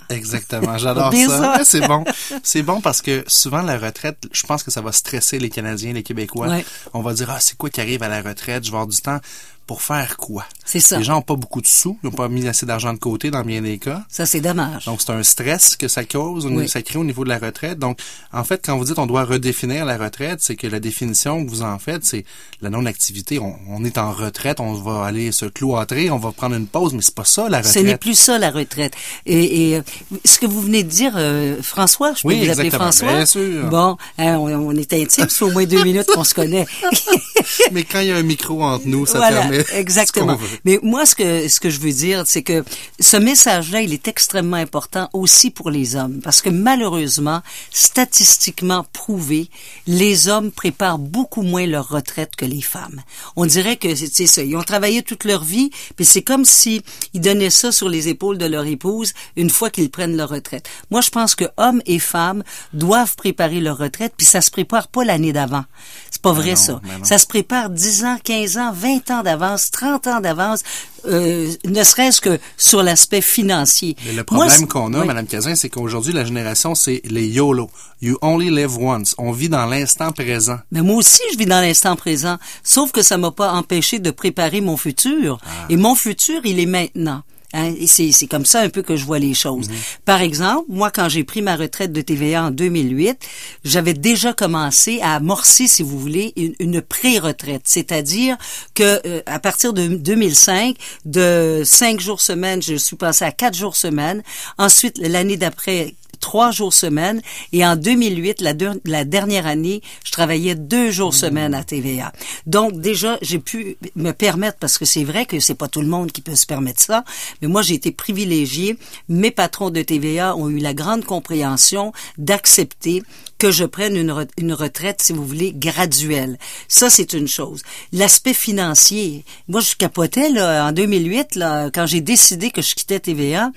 [0.09, 1.57] Exactement, j'adore ça.
[1.57, 1.61] ça.
[1.63, 2.03] C'est bon.
[2.43, 5.93] C'est bon parce que souvent la retraite, je pense que ça va stresser les Canadiens,
[5.93, 6.49] les Québécois.
[6.49, 6.65] Ouais.
[6.93, 8.97] On va dire ah c'est quoi qui arrive à la retraite, je vais avoir du
[8.97, 9.19] temps.
[9.67, 10.45] Pour faire quoi?
[10.65, 10.97] C'est ça.
[10.97, 13.29] Les gens n'ont pas beaucoup de sous, ils n'ont pas mis assez d'argent de côté
[13.31, 14.03] dans bien des cas.
[14.09, 14.85] Ça, c'est dommage.
[14.85, 16.67] Donc, c'est un stress que ça cause, Oui.
[16.67, 17.77] ça crée au niveau de la retraite.
[17.79, 17.99] Donc,
[18.33, 21.49] en fait, quand vous dites on doit redéfinir la retraite, c'est que la définition que
[21.49, 22.25] vous en faites, c'est
[22.61, 23.39] la non-activité.
[23.39, 26.93] On, on est en retraite, on va aller se cloîtrer, on va prendre une pause,
[26.93, 27.73] mais c'est pas ça la retraite.
[27.73, 28.93] Ce n'est plus ça la retraite.
[29.25, 29.81] Et, et, euh,
[30.25, 32.69] ce que vous venez de dire, euh, François, je peux Oui, vous appeler.
[32.71, 33.07] François?
[33.13, 33.65] Bien sûr.
[33.69, 36.65] Bon, hein, on, on est intimes, c'est au moins deux minutes qu'on se connaît.
[37.71, 40.37] mais quand il y a un micro entre nous, ça voilà, permet exactement.
[40.65, 42.63] Mais moi, ce que ce que je veux dire, c'est que
[42.99, 47.41] ce message-là, il est extrêmement important aussi pour les hommes, parce que malheureusement,
[47.71, 49.49] statistiquement prouvé,
[49.85, 53.01] les hommes préparent beaucoup moins leur retraite que les femmes.
[53.35, 56.81] On dirait que c'est ça, ils ont travaillé toute leur vie, puis c'est comme si
[57.13, 60.67] ils donnaient ça sur les épaules de leur épouse une fois qu'ils prennent leur retraite.
[60.91, 62.43] Moi, je pense que hommes et femmes
[62.73, 65.65] doivent préparer leur retraite, puis ça se prépare pas l'année d'avant.
[66.11, 66.81] C'est pas vrai non, ça.
[66.83, 67.03] ben.
[67.03, 70.63] Ça se prépare 10 ans, 15 ans, 20 ans d'avance, 30 ans d'avance,
[71.05, 73.95] euh, ne serait-ce que sur l'aspect financier.
[74.05, 75.07] Mais le problème qu'on a, oui.
[75.07, 77.69] Madame Cazin, c'est qu'aujourd'hui, la génération, c'est les YOLO.
[78.01, 79.15] You only live once.
[79.17, 80.57] On vit dans l'instant présent.
[80.71, 82.37] Mais moi aussi, je vis dans l'instant présent.
[82.63, 85.39] Sauf que ça m'a pas empêché de préparer mon futur.
[85.43, 85.65] Ah.
[85.69, 87.23] Et mon futur, il est maintenant.
[87.53, 89.69] Hein, c'est, comme ça un peu que je vois les choses.
[90.03, 93.17] Par exemple, moi, quand j'ai pris ma retraite de TVA en 2008,
[93.63, 97.61] j'avais déjà commencé à amorcer, si vous voulez, une, pré-retraite.
[97.63, 98.35] C'est-à-dire
[98.73, 100.75] que euh, à partir de 2005,
[101.05, 104.23] de cinq jours semaine, je suis passé à quatre jours semaine.
[104.57, 107.21] Ensuite, l'année d'après, trois jours semaine.
[107.53, 112.11] Et en 2008, la, deux- la dernière année, je travaillais deux jours semaine à TVA.
[112.45, 115.87] Donc déjà, j'ai pu me permettre, parce que c'est vrai que c'est pas tout le
[115.87, 117.03] monde qui peut se permettre ça,
[117.41, 118.77] mais moi j'ai été privilégiée.
[119.09, 123.03] Mes patrons de TVA ont eu la grande compréhension d'accepter
[123.37, 126.39] que je prenne une, re- une retraite, si vous voulez, graduelle.
[126.67, 127.61] Ça, c'est une chose.
[127.93, 132.99] L'aspect financier, moi, je capotais là, en 2008, là, quand j'ai décidé que je quittais
[132.99, 133.51] TVA.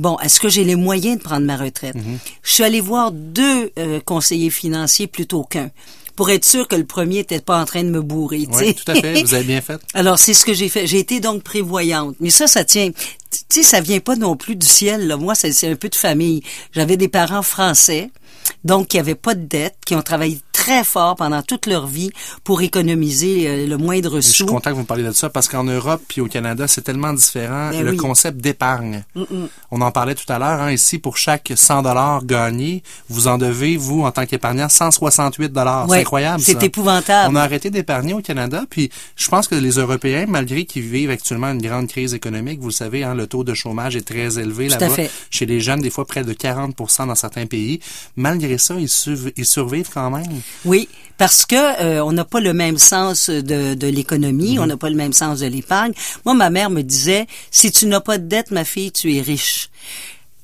[0.00, 1.94] Bon, est-ce que j'ai les moyens de prendre ma retraite?
[2.42, 5.70] Je suis allée voir deux euh, conseillers financiers plutôt qu'un
[6.16, 8.46] pour être sûr que le premier n'était pas en train de me bourrer.
[8.50, 9.22] Oui, tout à fait.
[9.22, 9.78] Vous avez bien fait.
[9.94, 10.86] Alors, c'est ce que j'ai fait.
[10.86, 12.16] J'ai été donc prévoyante.
[12.18, 12.90] Mais ça, ça tient...
[12.90, 15.06] Tu sais, ça vient pas non plus du ciel.
[15.06, 15.18] Là.
[15.18, 16.42] Moi, c'est c'est un peu de famille.
[16.72, 18.10] J'avais des parents français,
[18.64, 22.10] donc qui avaient pas de dette, qui ont travaillé très fort pendant toute leur vie
[22.44, 25.48] pour économiser euh, le moindre Je suis content que vous me parliez de ça parce
[25.48, 27.70] qu'en Europe puis au Canada, c'est tellement différent.
[27.70, 27.96] Ben le oui.
[27.96, 29.04] concept d'épargne.
[29.70, 30.60] On en parlait tout à l'heure.
[30.60, 35.50] Hein, ici, pour chaque 100 dollars gagnés, vous en devez, vous, en tant qu'épargnant, 168
[35.50, 35.88] dollars.
[35.88, 37.32] Ouais, c'est incroyable, c'est épouvantable.
[37.32, 41.10] On a arrêté d'épargner au Canada, puis je pense que les Européens, malgré qu'ils vivent
[41.10, 44.38] actuellement une grande crise économique, vous le savez, hein, le taux de chômage est très
[44.38, 44.90] élevé là-bas.
[44.90, 45.10] fait.
[45.30, 47.80] Chez les jeunes, des fois près de 40 dans certains pays.
[48.16, 50.40] Malgré ça, ils survivent quand même.
[50.64, 50.88] Oui,
[51.18, 54.90] parce que euh, on n'a pas le même sens de, de l'économie, on n'a pas
[54.90, 55.92] le même sens de l'épargne.
[56.24, 59.20] Moi, ma mère me disait si tu n'as pas de dette, ma fille, tu es
[59.20, 59.70] riche.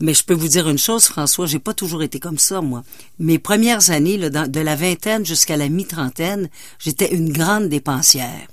[0.01, 2.83] Mais je peux vous dire une chose, François, j'ai pas toujours été comme ça, moi.
[3.19, 8.47] Mes premières années, là, dans- de la vingtaine jusqu'à la mi-trentaine, j'étais une grande dépensière.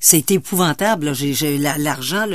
[0.00, 1.14] C'était épouvantable.
[1.14, 2.26] J'ai, j'ai la- l'argent,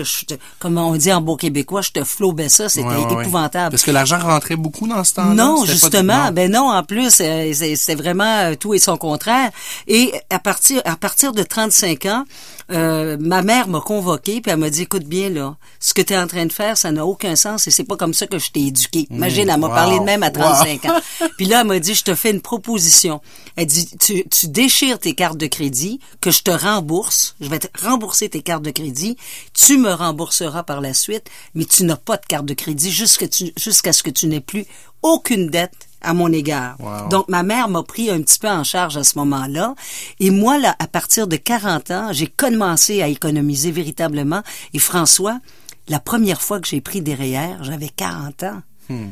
[0.59, 2.69] comme on dit en beau québécois, je te flobais ça.
[2.69, 3.21] C'était Ouais, ouais, ouais.
[3.23, 3.71] épouvantable.
[3.71, 5.33] Parce que l'argent rentrait beaucoup dans ce temps-là.
[5.33, 9.49] Non, justement, ben non, en plus, euh, c'est c'est vraiment euh, tout et son contraire.
[9.87, 12.25] Et à partir à partir de 35 ans,
[12.71, 16.13] euh, ma mère m'a convoqué puis elle m'a dit écoute bien là, ce que tu
[16.13, 18.39] es en train de faire, ça n'a aucun sens et c'est pas comme ça que
[18.39, 19.07] je t'ai éduqué.
[19.11, 20.91] Imagine, elle m'a wow, parlé de même à 35 wow.
[20.91, 20.99] ans.
[21.37, 23.21] Puis là, elle m'a dit je te fais une proposition.
[23.55, 27.59] Elle dit tu, tu déchires tes cartes de crédit que je te rembourse, je vais
[27.59, 29.17] te rembourser tes cartes de crédit,
[29.53, 33.93] tu me rembourseras par la suite, mais tu n'as pas de carte de crédit jusqu'à
[33.93, 34.65] ce que tu n'aies plus
[35.01, 36.75] aucune dette à mon égard.
[36.79, 37.09] Wow.
[37.09, 39.75] Donc, ma mère m'a pris un petit peu en charge à ce moment-là.
[40.19, 44.43] Et moi, là, à partir de 40 ans, j'ai commencé à économiser véritablement.
[44.73, 45.39] Et François,
[45.87, 48.61] la première fois que j'ai pris des REER, j'avais 40 ans.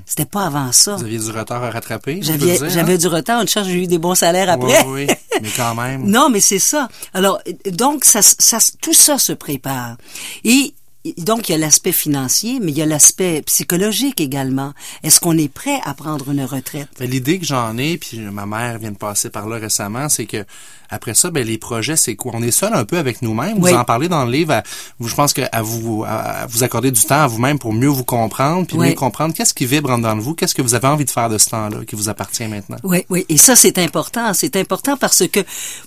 [0.06, 0.94] C'était pas avant ça.
[0.94, 0.98] Hmm.
[0.98, 2.98] Vous aviez du retard à rattraper, J'avais, j'avais hein?
[2.98, 3.42] du retard.
[3.42, 4.84] Une chance, j'ai eu des bons salaires après.
[4.86, 6.06] Oui, oui, mais quand même.
[6.12, 6.90] Non, mais c'est ça.
[7.14, 7.40] Alors,
[7.72, 9.98] donc, ça, ça, tout ça se prépare.
[10.44, 10.74] Et
[11.18, 14.74] donc, il y a l'aspect financier, mais il y a l'aspect psychologique également.
[15.04, 16.90] Est-ce qu'on est prêt à prendre une retraite?
[17.00, 20.26] Ben, L'idée que j'en ai, puis ma mère vient de passer par là récemment, c'est
[20.26, 20.46] que
[20.92, 22.34] après ça, ben les projets, c'est quoi?
[22.36, 23.58] On est seul un peu avec nous-mêmes.
[23.58, 23.72] Oui.
[23.72, 24.52] Vous en parlez dans le livre.
[24.54, 24.64] à-
[25.00, 27.88] vous- je pense que à vous à vous accorder du temps à vous-même pour mieux
[27.88, 28.90] vous comprendre, puis Oui.
[28.90, 31.10] mieux comprendre qu'est-ce qui vibre en dedans de vous, qu'est-ce que vous avez envie de
[31.10, 32.78] faire de ce temps-là qui vous appartient maintenant.
[32.84, 33.26] Oui, oui.
[33.30, 34.34] Et ça, c'est important.
[34.34, 35.40] C'est important parce que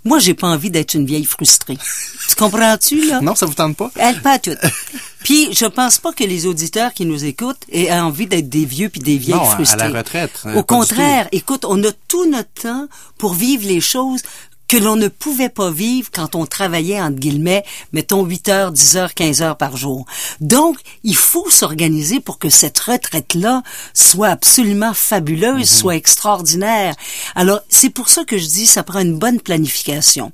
[0.05, 1.77] moi, j'ai pas envie d'être une vieille frustrée.
[2.29, 3.21] tu comprends-tu, là?
[3.21, 3.91] Non, ça vous tente pas?
[3.97, 4.59] Elle pas toutes.
[5.25, 8.91] Puis je pense pas que les auditeurs qui nous écoutent aient envie d'être des vieux
[8.91, 12.53] puis des vieilles Non, à- la retraite, euh, Au contraire, écoute, on a tout notre
[12.63, 12.87] temps
[13.17, 14.21] pour vivre les choses
[14.69, 18.97] que l'on ne pouvait pas vivre quand on travaillait, entre guillemets, mettons 8 heures, 10
[18.97, 20.07] heures, 15 heures par jour.
[20.41, 23.63] Donc, il faut s'organiser pour que cette retraite-là
[23.93, 25.65] soit absolument fabuleuse, Mhm.
[25.65, 26.95] soit extraordinaire.
[27.35, 30.33] Alors, c'est pour ça que je dis, ça prend une bonne planification.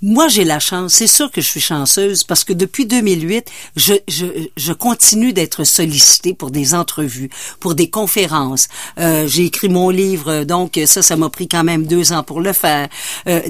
[0.00, 0.92] Moi, j'ai la chance.
[0.94, 3.46] C'est sûr que je suis chanceuse parce que depuis 2008,
[3.76, 4.26] je, je,
[4.56, 8.68] je continue d'être sollicitée pour des entrevues, pour des conférences.
[8.98, 12.40] Euh, j'ai écrit mon livre, donc ça, ça m'a pris quand même deux ans pour
[12.40, 12.88] le faire.
[13.26, 13.40] Euh,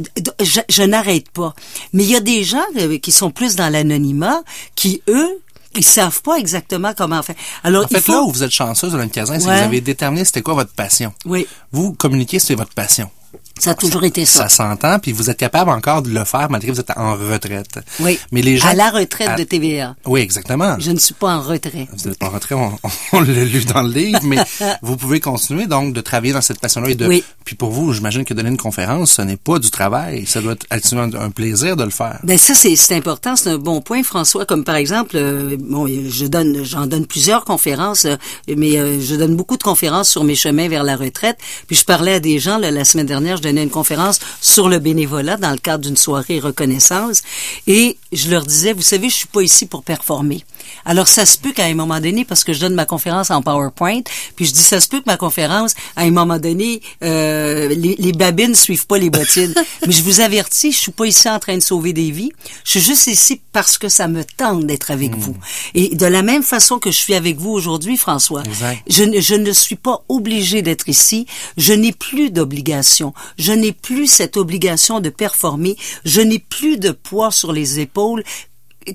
[0.40, 1.54] je, je n'arrête pas.
[1.92, 4.42] Mais il y a des gens euh, qui sont plus dans l'anonymat,
[4.74, 5.28] qui eux,
[5.76, 7.36] ils savent pas exactement comment faire.
[7.62, 8.12] Alors, En fait, faut...
[8.12, 9.58] là où vous êtes chanceuse, Mme Cazin, c'est que Ouais.
[9.58, 11.12] vous avez déterminé c'était quoi votre passion.
[11.26, 13.10] Oui, Vous communiquez, c'est votre passion.
[13.58, 16.68] Ça a toujours été Ça s'entend, puis vous êtes capable encore de le faire malgré
[16.68, 17.78] que vous êtes en retraite.
[18.00, 18.18] Oui.
[18.32, 18.68] Mais les gens...
[18.68, 19.96] À la retraite à- de TVA.
[20.06, 20.76] Oui, exactement.
[20.78, 21.88] Je ne suis pas en retrait.
[21.96, 22.72] Vous n'êtes pas en retrait, on,
[23.12, 24.38] on l'a lu dans le livre, mais
[24.82, 26.90] vous pouvez continuer donc de travailler dans cette passion-là.
[26.90, 27.06] et de.
[27.06, 27.24] Oui.
[27.44, 30.26] Puis pour vous, j'imagine que donner une conférence, ce n'est pas du travail.
[30.26, 32.18] Ça doit être absolument un plaisir de le faire.
[32.22, 35.86] Ben ça c'est c'est important, c'est un bon point François comme par exemple euh, bon
[35.86, 38.16] je donne j'en donne plusieurs conférences euh,
[38.56, 41.38] mais euh, je donne beaucoup de conférences sur mes chemins vers la retraite.
[41.66, 44.68] Puis je parlais à des gens là, la semaine dernière, je donnais une conférence sur
[44.68, 47.22] le bénévolat dans le cadre d'une soirée reconnaissance
[47.66, 50.44] et je leur disais vous savez, je suis pas ici pour performer.
[50.84, 53.42] Alors ça se peut qu'à un moment donné parce que je donne ma conférence en
[53.42, 54.00] PowerPoint,
[54.36, 57.96] puis je dis ça se peut que ma conférence à un moment donné euh, les,
[57.98, 59.54] les babines suivent pas les bottines.
[59.86, 62.30] Mais je vous avertis, je suis pas ici en train de sauver des vies.
[62.64, 65.36] Je suis juste ici parce que ça me tente d'être avec vous.
[65.74, 68.42] Et de la même façon que je suis avec vous aujourd'hui, François,
[68.88, 71.26] je, ne- je ne suis pas obligé d'être ici.
[71.56, 73.14] Je n'ai plus d'obligation.
[73.38, 75.76] Je n'ai plus cette obligation de performer.
[76.04, 78.24] Je n'ai plus de poids sur les épaules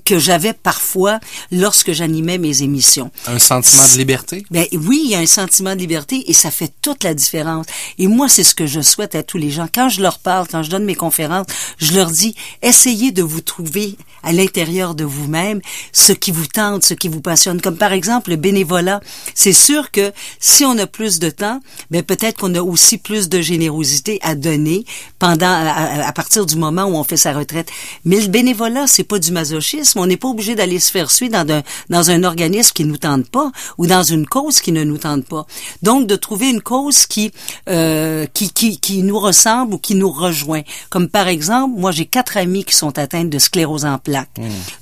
[0.04, 1.20] que j'avais parfois
[1.52, 3.10] lorsque j'animais mes émissions.
[3.26, 4.44] Un sentiment de liberté?
[4.50, 7.66] Ben oui, il y a un sentiment de liberté et ça fait toute la différence.
[7.98, 9.68] Et moi, c'est ce que je souhaite à tous les gens.
[9.72, 11.46] Quand je leur parle, quand je donne mes conférences,
[11.78, 15.60] je leur dis, essayez de vous trouver à l'intérieur de vous-même
[15.92, 17.60] ce qui vous tente, ce qui vous passionne.
[17.60, 19.00] Comme par exemple le bénévolat.
[19.34, 23.28] C'est sûr que si on a plus de temps, ben peut-être qu'on a aussi plus
[23.28, 24.84] de générosité à donner
[25.18, 27.68] pendant, à, à- partir du moment où on fait sa retraite.
[28.04, 29.83] Mais le bénévolat, c'est pas du masochisme.
[29.96, 32.96] On n'est pas obligé d'aller se faire suivre dans un, dans un organisme qui nous
[32.96, 35.46] tente pas ou dans une cause qui ne nous tente pas.
[35.82, 37.32] Donc, de trouver une cause qui,
[37.68, 40.62] euh, qui, qui, qui nous ressemble ou qui nous rejoint.
[40.90, 44.30] Comme par exemple, moi, j'ai quatre amis qui sont atteints de sclérose en plaques.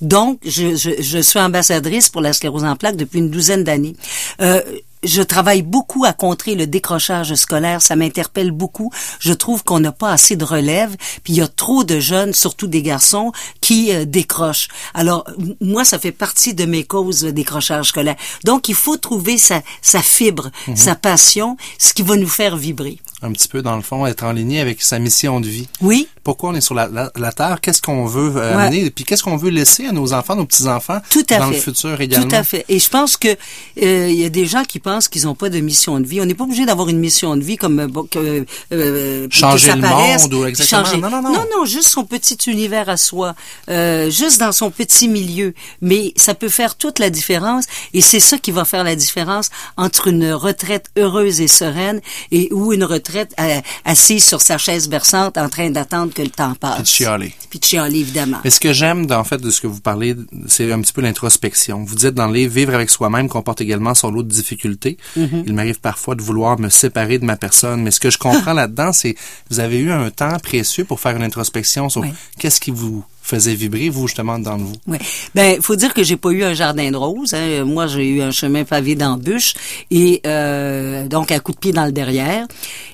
[0.01, 3.97] Donc, je, je, je suis ambassadrice pour la sclérose en plaques depuis une douzaine d'années.
[4.41, 4.61] Euh,
[5.03, 8.91] je travaille beaucoup à contrer le décrochage scolaire, ça m'interpelle beaucoup.
[9.19, 12.35] Je trouve qu'on n'a pas assez de relève, puis il y a trop de jeunes,
[12.35, 14.69] surtout des garçons, qui euh, décrochent.
[14.95, 15.27] Alors
[15.61, 18.17] moi, ça fait partie de mes causes le décrochage scolaire.
[18.45, 22.99] Donc il faut trouver sa, sa fibre, sa passion, ce qui va nous faire vibrer.
[23.23, 25.69] Un petit peu, dans le fond, être en ligne avec sa mission de vie.
[25.81, 27.61] Oui, Pourquoi on est sur la, la- la Terre?
[27.61, 28.63] Qu'est-ce qu'on veut euh, Ouais.
[28.65, 28.91] amener?
[28.91, 31.55] Puis qu'est-ce qu'on veut laisser à nos enfants, nos petits-enfants Tout à dans fait.
[31.55, 32.29] le futur également?
[32.29, 32.65] Tout à fait.
[32.69, 35.51] Et je pense que euh, il y a des gens qui pensent qu'ils n'ont pas
[35.51, 36.21] de mission de vie.
[36.21, 39.69] On n'est pas obligé d'avoir une mission de vie comme euh, que, euh, que Changer
[39.69, 40.85] ça le paraisse, monde ou exactement.
[40.85, 41.33] changer- Non, non, non.
[41.33, 43.35] non, non, juste son petit univers à soi,
[43.69, 45.55] euh, juste dans son petit milieu.
[45.81, 47.65] Mais ça peut faire toute la différence.
[47.95, 52.01] Et c'est ça qui va faire la différence entre une retraite heureuse et sereine
[52.33, 56.31] et ou une retraite euh, assise sur sa chaise berçante en train d'attendre que le
[56.31, 56.75] temps passe.
[56.75, 57.35] Puis de chialer.
[57.51, 58.39] Puis de chialer, évidemment.
[58.45, 60.15] Mais ce que j'aime, en fait, de ce que vous parlez,
[60.49, 61.85] c'est un petit peu l'introspection.
[61.85, 64.97] Vous dites dans le livre, vivre avec soi-même comporte également son lot de difficultés.
[65.19, 65.45] Mm-hmm.
[65.47, 67.83] Il m'arrive parfois de vouloir me séparer de ma personne.
[67.83, 69.15] Mais ce que je comprends là-dedans, c'est
[69.51, 72.13] vous avez eu un temps précieux pour faire une introspection sur Oui.
[72.39, 74.75] qu'est-ce qui vous faisait vibrer, vous, justement, dans vous?
[74.87, 74.99] Oui.
[75.35, 77.33] Ben, faut dire que j'ai pas eu un jardin de roses.
[77.35, 77.65] Hein.
[77.65, 79.55] Moi, j'ai eu un chemin pavé d'embûches
[79.91, 82.47] et euh, donc un coup de pied dans le derrière.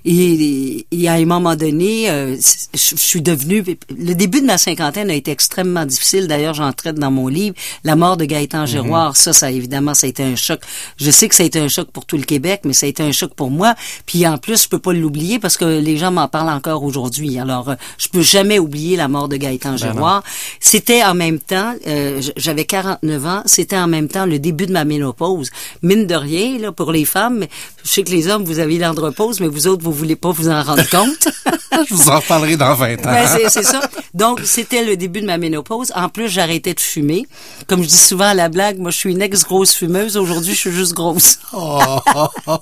[0.04, 2.36] Et, et à un moment donné, euh,
[2.74, 3.64] je suis devenue.
[3.96, 6.28] Le début de ma cinquantaine a été extrêmement difficile.
[6.28, 7.56] D'ailleurs, j'en traite dans mon livre.
[7.84, 10.60] La mort de Gaëtan Giroir, ça, ça évidemment, ça a été un choc.
[10.98, 12.88] Je sais que ça a été un choc pour tout le Québec, mais ça a
[12.88, 13.74] été un choc pour moi.
[14.06, 17.38] Puis en plus, je peux pas l'oublier parce que les gens m'en parlent encore aujourd'hui.
[17.38, 20.17] Alors, euh, je peux jamais oublier la mort de Gaëtan Giroir.
[20.60, 24.72] C'était en même temps, euh, j'avais 49 ans, c'était en même temps le début de
[24.72, 25.50] ma ménopause.
[25.82, 27.46] Mine de rien, là, pour les femmes,
[27.84, 30.48] je sais que les hommes, vous avez l'andropause, mais vous autres, vous voulez pas vous
[30.48, 31.28] en rendre compte.
[31.88, 33.12] Je vous en reparlerai dans 20 ans.
[33.12, 33.80] Ben, c'est- ça.
[34.12, 35.92] Donc, c'était le début de ma ménopause.
[35.94, 37.24] En plus, j'arrêtais de fumer.
[37.68, 40.16] Comme je dis souvent à la blague, moi, je suis une ex-grosse fumeuse.
[40.16, 41.38] Aujourd'hui, je suis juste grosse.
[41.52, 41.78] Oh.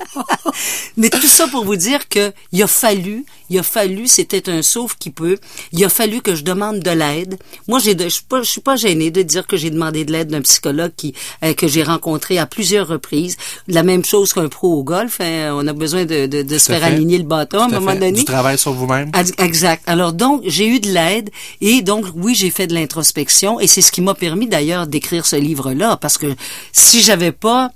[0.97, 4.63] Mais tout ça pour vous dire que il a fallu, il a fallu, c'était un
[4.63, 5.39] sauf qui peut,
[5.73, 7.39] il a fallu que je demande de l'aide.
[7.69, 10.13] Moi, j'ai, je suis pas, je suis pas gênée de dire que j'ai demandé de
[10.13, 13.37] l'aide d'un psychologue qui euh, que j'ai rencontré à plusieurs reprises.
[13.69, 15.21] La même chose qu'un pro au golf.
[15.21, 15.53] hein.
[15.55, 16.87] On a besoin de, de, de se faire fait.
[16.87, 17.99] aligner le bâton à un moment fait.
[17.99, 18.13] donné.
[18.13, 19.11] Du travail sur vous-même.
[19.39, 19.83] Exact.
[19.87, 21.31] Alors donc, j'ai eu de l'aide
[21.61, 25.27] et donc oui, j'ai fait de l'introspection et c'est ce qui m'a permis d'ailleurs d'écrire
[25.27, 26.27] ce livre-là parce que
[26.73, 27.71] si j'avais pas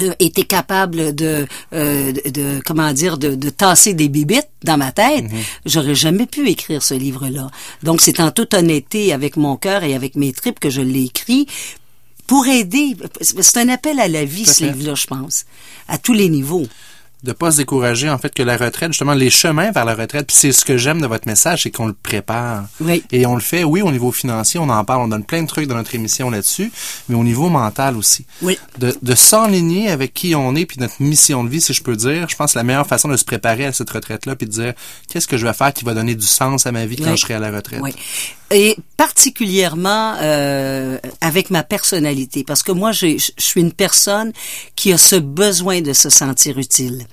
[0.00, 4.78] euh, été capable de, euh, de, de- comment dire de, de tasser des bibites dans
[4.78, 5.26] ma tête,
[5.66, 7.50] j'aurais jamais pu écrire ce livre-là.
[7.82, 11.04] Donc c'est en toute honnêteté avec mon cœur et avec mes tripes que je l'ai
[11.04, 11.46] écrit
[12.26, 12.96] pour aider.
[13.20, 15.44] C'est un appel à la vie, Tout ce livre-là, je pense,
[15.88, 16.66] à tous les niveaux.
[17.22, 20.26] De pas se décourager en fait que la retraite justement les chemins vers la retraite
[20.26, 23.04] puis c'est ce que j'aime de votre message c'est qu'on le prépare Oui.
[23.12, 25.46] et on le fait oui au niveau financier on en parle on donne plein de
[25.46, 26.72] trucs dans notre émission là-dessus
[27.08, 28.58] mais au niveau mental aussi Oui.
[28.78, 31.96] de, de s'enligner avec qui on est puis notre mission de vie si je peux
[31.96, 34.46] dire je pense que la meilleure façon de se préparer à cette retraite là puis
[34.46, 34.74] de dire
[35.08, 37.22] qu'est-ce que je vais faire qui va donner du sens à ma vie quand je
[37.22, 37.80] serai à la retraite?
[37.82, 37.94] Oui.
[38.52, 44.32] Et particulièrement euh, avec ma personnalité, parce que moi, je suis une personne
[44.76, 47.06] qui a ce besoin de se sentir utile.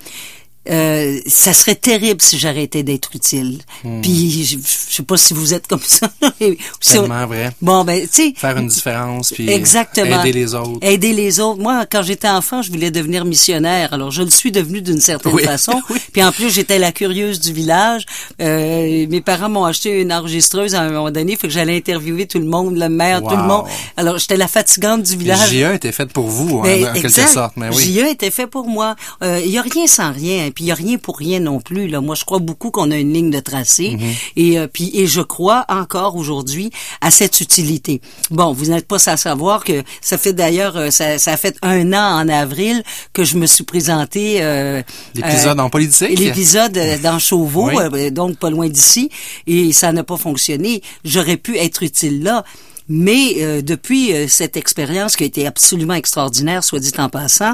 [0.70, 3.60] Euh, ça serait terrible si j'arrêtais d'être utile.
[4.01, 6.12] Puis je, je sais pas si vous êtes comme ça.
[6.82, 10.22] si on- tellement vrai Bon ben, tu sais, faire une différence puis Exactement.
[10.22, 11.60] aider les autres Aider les autres.
[11.62, 13.93] Moi, quand j'étais enfant, je voulais devenir missionnaire.
[13.93, 15.43] Alors, je le suis devenu d'une certaine Oui.
[15.43, 15.82] façon.
[15.89, 15.97] Oui.
[16.12, 18.05] Puis en plus, j'étais la curieuse du village.
[18.41, 21.36] Euh, mes parents m'ont acheté une enregistreuse à un moment donné.
[21.36, 23.66] Fait que j'allais interviewer tout le monde, le maire, tout le monde.
[23.97, 25.49] Alors, j'étais la fatigante du village.
[25.51, 28.45] JA était faite pour vous hein, Ben, en quelque sorte mais oui JA était fait
[28.47, 28.95] pour moi.
[29.24, 31.87] Il y a rien sans rien, puis il y a rien pour rien non plus.
[31.87, 34.13] Là, moi, je crois beaucoup qu'on a une ligne de tracé, Mm-hmm.
[34.35, 36.71] et euh, puis et je crois encore aujourd'hui
[37.01, 38.01] à cette utilité.
[38.31, 41.55] Bon, vous n'êtes pas sans savoir que ça fait d'ailleurs euh, ça, ça a fait
[41.61, 42.83] un an en avril
[43.13, 44.81] que je me suis présenté euh,
[45.15, 46.17] l'épisode euh, en politique?
[46.19, 47.75] L'épisode euh, dans Chauveau, Oui.
[47.93, 49.09] euh, donc pas loin d'ici,
[49.47, 50.81] et ça n'a pas fonctionné.
[51.03, 52.43] J'aurais pu être utile là.
[52.91, 57.53] Mais euh, depuis euh, cette expérience qui a été absolument extraordinaire, soit dit en passant,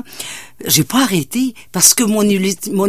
[0.66, 2.22] j'ai pas arrêté parce que mon,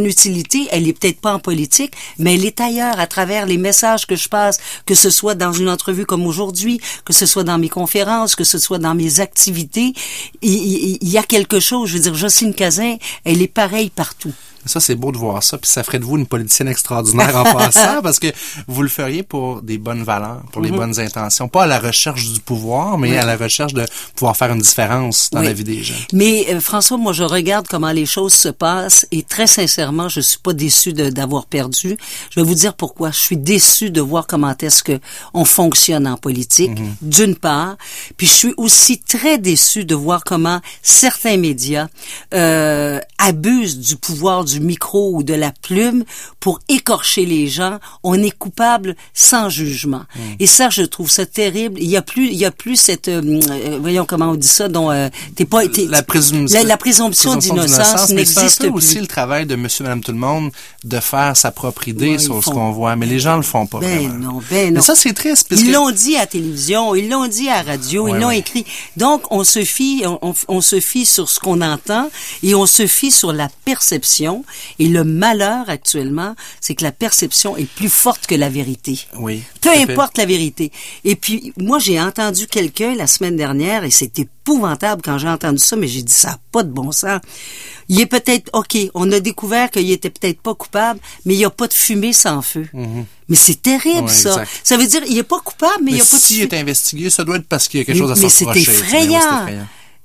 [0.03, 4.05] utilité, elle est peut-être pas en politique, mais elle est ailleurs à travers les messages
[4.05, 7.57] que je passe, que ce soit dans une entrevue comme aujourd'hui, que ce soit dans
[7.57, 9.93] mes conférences, que ce soit dans mes activités.
[10.41, 11.89] Il, il- il y a quelque chose.
[11.89, 14.33] Je veux dire, Jocelyne Cazin, elle est pareille partout.
[14.65, 17.43] Ça, c'est beau de voir ça, puis ça ferait de vous une politicienne extraordinaire en
[17.53, 18.27] passant, parce que
[18.67, 20.69] vous le feriez pour des bonnes valeurs, pour Mhm.
[20.71, 21.47] les bonnes intentions.
[21.47, 25.29] Pas à la recherche du pouvoir, mais à la recherche de pouvoir faire une différence
[25.31, 25.45] dans Oui.
[25.45, 25.93] la vie des gens.
[26.11, 30.19] Mais euh, François, moi je regarde comment les choses se passent et très sincèrement, je
[30.21, 31.97] suis pas déçu d'avoir perdu.
[32.29, 33.11] Je vais vous dire pourquoi.
[33.11, 34.99] Je suis déçu de voir comment est-ce que
[35.33, 37.77] on fonctionne en politique, d'une part,
[38.17, 41.87] puis je suis aussi très déçu de voir comment certains médias
[42.33, 46.03] euh, abusent du pouvoir du micro ou de la plume
[46.39, 47.79] pour écorcher les gens.
[48.03, 50.03] On est coupable sans jugement.
[50.39, 51.79] Et ça, je trouve ça terrible.
[51.81, 54.47] Il y a plus, il y a plus cette, euh, euh, voyons comment on dit
[54.47, 59.07] ça, dont euh, t'es pas, t'es- La, présum- la, la présomption d'innocence n'existe aussi le
[59.07, 60.51] travail de monsieur, madame, tout le monde
[60.83, 63.65] de faire sa propre idée Ouais, sur ce qu'on voit, mais les gens le font
[63.67, 64.33] pas Ben vraiment.
[64.33, 64.73] non, ben non.
[64.75, 65.73] Mais ça, c'est triste, parce Ils que...
[65.73, 68.39] l'ont dit à la télévision, ils l'ont dit à la radio, Ouais, ils l'ont ouais.
[68.39, 68.65] écrit.
[68.95, 72.09] Donc, on se fie, on, on- on se fie sur ce qu'on entend
[72.43, 74.43] et on se fie sur la perception.
[74.79, 78.99] Et le malheur actuellement, c'est que la perception est plus forte que la vérité.
[79.19, 79.43] Oui.
[79.61, 80.71] Peu importe la vérité.
[81.03, 85.59] Et puis, moi, j'ai entendu quelqu'un la semaine dernière, et c'est épouvantable quand j'ai entendu
[85.59, 87.19] ça, mais j'ai dit ça n'a pas de bon sens.
[87.89, 91.45] Il est peut-être, OK, on a découvert qu'il était peut-être pas coupable, mais il n'y
[91.45, 92.67] a pas de fumée sans feu.
[93.29, 94.29] Mais c'est terrible, Ouais, ça.
[94.31, 94.49] exact.
[94.63, 96.49] Ça veut dire, il est pas coupable, mais, il n'y a pas de s'il fumée.
[96.55, 98.45] est investigué, ça doit être parce qu'il y a quelque Mais- chose à mais s'en.
[98.53, 99.45] Mais c'est effrayant.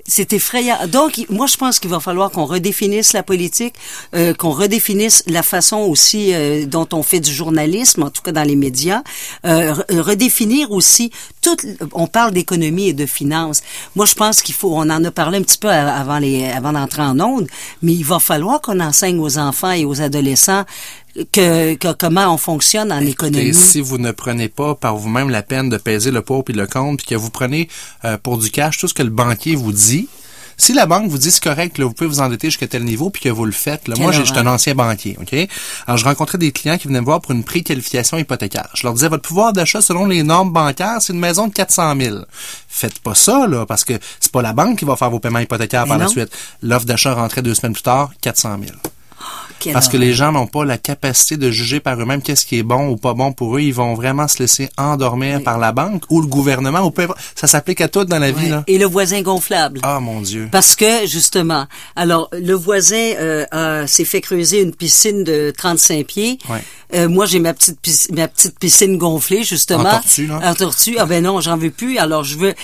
[0.05, 0.76] C'est effrayant.
[0.88, 3.74] Donc, moi, je pense qu'il va falloir qu'on redéfinisse la politique,
[4.16, 8.32] euh, qu'on redéfinisse la façon aussi euh, dont on fait du journalisme, en tout cas
[8.32, 9.03] dans les médias,
[9.46, 11.57] euh, re- redéfinir aussi tout.
[11.92, 13.62] On parle d'économie et de finances.
[13.94, 14.72] Moi, je pense qu'il faut.
[14.74, 17.46] On en a parlé un petit peu avant les, avant d'entrer en onde,
[17.82, 20.64] mais il va falloir qu'on enseigne aux enfants et aux adolescents
[21.33, 23.53] que, que comment on fonctionne en économie.
[23.55, 26.67] si vous ne prenez pas par vous-même la peine de peser le pour puis le
[26.67, 27.69] contre, puis que vous prenez
[28.05, 30.09] euh, pour du cash tout ce que le banquier vous dit,
[30.59, 33.11] si la banque vous dit c'est correct, là, vous pouvez vous endetter jusqu'à tel niveau,
[33.11, 35.35] puis que vous le faites, là, moi, j'ai- j'étais un ancien banquier, OK?
[35.87, 38.69] Alors, je rencontrais des clients qui venaient me voir pour une préqualification hypothécaire.
[38.75, 41.95] Je leur disais, votre pouvoir d'achat selon les normes bancaires, c'est une maison de 400
[41.99, 42.19] 000.
[42.69, 45.41] Faites pas ça, là, parce que c'est pas la banque qui va faire vos paiements
[45.41, 46.31] hypothécaires Mais par la suite.
[46.63, 48.73] L'offre d'achat rentrait deux semaines plus tard, 400 000.
[49.59, 52.59] Quelle Parce que les gens n'ont pas la capacité de juger par eux-mêmes qu'est-ce qui
[52.59, 53.61] est bon ou pas bon pour eux.
[53.61, 57.07] Ils vont vraiment se laisser endormir par la banque ou le gouvernement ou peu.
[57.34, 58.64] Ça s'applique à tout dans la vie, là.
[58.66, 59.80] Et le voisin gonflable.
[59.82, 60.48] Ah, mon Dieu.
[60.50, 66.38] Parce que justement, alors le voisin euh, s'est fait creuser une piscine de 35 pieds.
[66.48, 66.62] Ouais.
[66.94, 69.88] Euh, moi j'ai ma petite piscine, ma petite piscine gonflée justement.
[69.88, 70.40] En tortue, là.
[70.44, 70.96] En tortue.
[70.98, 71.98] Ah ben non, j'en veux plus.
[71.98, 72.55] Alors je veux.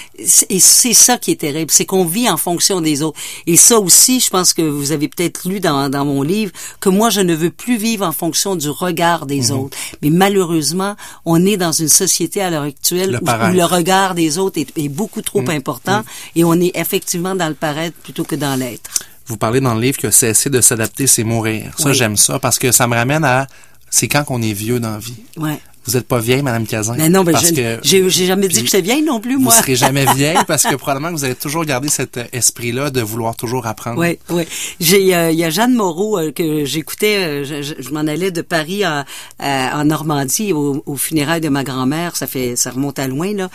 [0.50, 3.18] Et c'est ça qui est terrible, c'est qu'on vit en fonction des autres.
[3.46, 6.87] Et ça aussi, je pense que vous avez peut-être lu dans, dans mon livre que
[6.90, 9.58] moi je ne veux plus vivre en fonction du regard des Mhm.
[9.58, 9.76] autres.
[10.02, 14.38] Mais malheureusement, on est dans une société à l'heure actuelle Le où- le regard des
[14.38, 15.50] autres est, est beaucoup trop Mm.
[15.50, 16.04] important
[16.36, 18.90] et on est effectivement dans le paraître plutôt que dans l'être.
[19.26, 21.72] Vous parlez dans le livre que cesser de s'adapter, c'est mourir.
[21.78, 21.94] Ça, Oui.
[21.94, 23.46] j'aime ça parce que ça me ramène à,
[23.90, 25.16] c'est quand qu'on est vieux dans la vie.
[25.36, 25.60] Ouais.
[25.88, 26.94] Vous êtes pas vieille, Madame Cazin?
[26.98, 29.36] Mais non, mais parce je- que j'ai j'ai jamais dit que j'étais vieille non plus,
[29.36, 29.54] vous moi.
[29.54, 33.00] serez jamais vieille parce que probablement que vous allez toujours garder cet euh, esprit-là de
[33.00, 33.98] vouloir toujours apprendre.
[34.00, 34.44] Oui, oui.
[34.80, 37.44] J'ai, euh, il y a Jeanne Moreau euh, que j'écoutais.
[37.44, 39.06] je je, je m'en allais de Paris à,
[39.38, 42.16] à- en Normandie au, au funérailles de ma grand-mère.
[42.16, 43.48] Ça fait, ça remonte à loin là.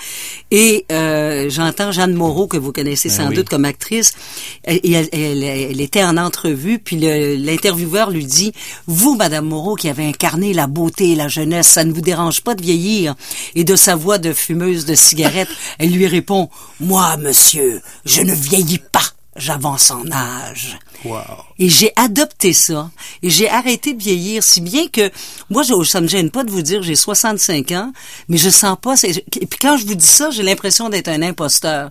[0.49, 3.35] Et euh, j'entends Jeanne Moreau que vous connaissez Ben sans oui.
[3.35, 4.13] doute comme actrice.
[4.65, 8.53] Et elle, elle, elle était en entrevue, puis le- l'intervieweur lui dit
[8.87, 12.22] "Vous, Madame Moreau, qui avez incarné la beauté et la jeunesse, ça ne vous dérange
[12.43, 13.15] pas de vieillir
[13.55, 15.49] Et de sa voix de fumeuse de cigarette,
[15.79, 16.49] elle lui répond
[16.79, 19.01] "Moi, monsieur, je ne vieillis pas."
[19.35, 20.77] J'avance en âge.
[21.05, 21.19] Wow.
[21.59, 22.89] Et j'ai adopté ça.
[23.21, 25.11] Et j'ai arrêté de vieillir, si bien que
[25.49, 27.91] moi, je, ça me gêne pas de vous dire, j'ai 65 ans,
[28.29, 28.95] mais je sens pas.
[29.03, 31.89] Et puis quand je vous dis ça, j'ai l'impression d'être un imposteur.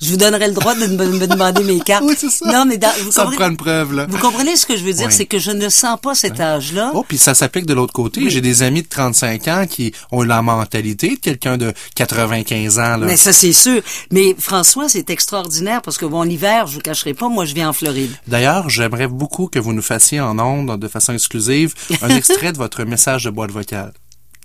[0.00, 2.04] Je vous donnerai le droit de me, me demander mes cartes.
[2.08, 2.46] Oui, c'est ça.
[2.50, 4.06] Non, mais dans- vous, Ça me comprenez, prend une preuve, là.
[4.08, 5.12] vous comprenez ce que je veux dire, Oui.
[5.12, 6.92] c'est que je ne sens pas cet âge-là.
[6.94, 8.30] Oh, puis ça s'applique de l'autre côté.
[8.30, 12.96] J'ai des amis de 35 ans qui ont la mentalité de quelqu'un de 95 ans.
[12.96, 13.06] Là.
[13.06, 13.82] Mais ça, c'est sûr.
[14.12, 17.64] Mais François, c'est extraordinaire parce que bon, l'hiver, je vous cacherai pas, moi, je vis
[17.64, 18.12] en Floride.
[18.28, 22.58] D'ailleurs, j'aimerais beaucoup que vous nous fassiez en ondes, de façon exclusive, un extrait de
[22.58, 23.92] votre message de boîte vocale.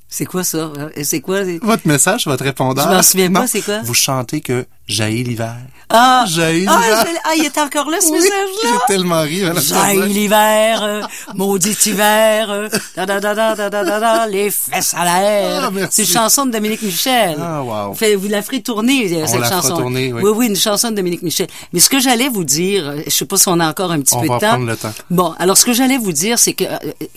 [0.07, 0.71] C'est quoi ça?
[0.77, 1.41] Euh, C'est quoi?
[1.63, 2.87] Votre message, votre répondeur?
[2.87, 3.81] Je m'en souviens pas, c'est quoi?
[3.81, 5.55] Vous chantez que Jaillit l'hiver.
[5.89, 7.21] Ah, Jaillit ah, l'hiver.
[7.23, 8.45] Ah, il est encore là, ce message-là?
[8.63, 9.43] J'ai tellement ri.
[9.61, 11.01] Jaillit l'hiver, euh,
[11.35, 15.71] maudit hiver, euh, da, da, da, les fesses à l'air.
[15.73, 17.37] Ah, c'est une chanson de Dominique Michel.
[17.39, 17.93] Ah, wow.
[17.93, 19.83] Vous la ferez tourner, euh, on cette la chanson.
[19.85, 20.11] Oui.
[20.11, 21.47] oui, une chanson de Dominique Michel.
[21.71, 24.01] Mais ce que j'allais vous dire, euh, je sais pas si on a encore un
[24.01, 24.35] petit peu de temps.
[24.35, 24.93] On va prendre le temps.
[25.09, 26.65] Bon, alors ce que j'allais vous dire, c'est que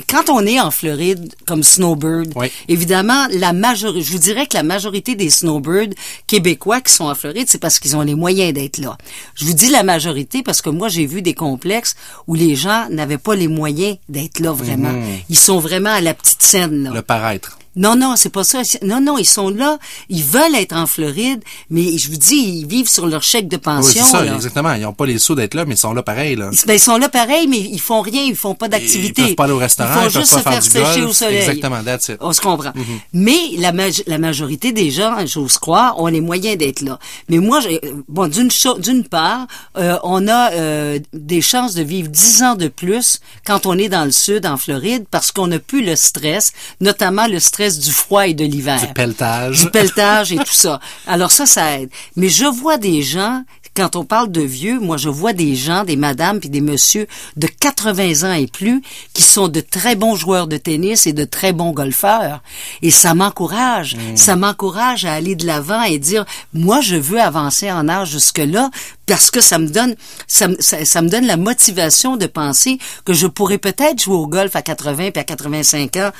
[0.08, 2.32] quand on est en Floride, comme Snowbird,
[2.68, 5.94] évidemment, la majorité, je vous dirais que la majorité des Snowbirds
[6.28, 8.98] québécois qui sont en Floride, c'est parce qu'ils ont les moyens d'être là.
[9.34, 11.96] Je vous dis la majorité parce que moi, j'ai vu des complexes
[12.26, 14.92] où les gens n'avaient pas les moyens d'être là vraiment.
[15.30, 16.90] Ils sont vraiment à la petite scène, là.
[16.92, 17.58] Le paraître.
[17.76, 18.62] Non, non, c'est pas ça.
[18.82, 19.78] Non, non, ils sont là.
[20.08, 23.56] Ils veulent être en Floride, mais je vous dis, ils vivent sur leur chèque de
[23.56, 24.04] Oui, pension.
[24.04, 24.34] c'est ça, là.
[24.34, 24.72] exactement.
[24.74, 26.36] Ils n'ont pas les sous d'être là, mais ils sont là pareil.
[26.36, 26.50] Là.
[26.66, 29.22] Ben, ils sont là pareil, mais ils font rien, ils font pas d'activité.
[29.22, 30.62] Ils peuvent pas aller au restaurant, Ils font ils peuvent juste pas se faire faire
[30.86, 31.10] sécher golf.
[31.10, 31.36] au soleil.
[31.38, 32.16] Exactement, that's it.
[32.20, 32.72] On se comprend.
[33.12, 36.98] Mais la, maj- la majorité des gens, j'ose croire, ont les moyens d'être là.
[37.28, 39.46] Mais moi, j'ai- bon, d'une part,
[39.76, 43.88] euh, on a euh, des chances de vivre dix ans de plus quand on est
[43.88, 47.92] dans le sud, en Floride, parce qu'on n'a plus le stress, notamment le stress du
[47.92, 49.60] froid et de l'hiver Du pelletage.
[49.64, 50.80] du pelletage et tout ça.
[51.06, 51.90] Alors ça, ça aide.
[52.16, 53.42] Mais je vois des gens,
[53.74, 57.06] quand on parle de vieux, moi je vois des gens, des madames puis des messieurs
[57.36, 58.80] de 80 ans et plus
[59.12, 62.40] qui sont de très bons joueurs de tennis et de très bons golfeurs.
[62.82, 63.96] Et ça m'encourage.
[64.14, 68.70] Ça m'encourage à aller de l'avant et dire, moi je veux avancer en âge jusque-là
[69.06, 69.94] parce que ça me donne
[70.26, 74.56] ça, ça me donne la motivation de penser que je pourrais peut-être jouer au golf
[74.56, 76.10] à 80 puis à 85 ans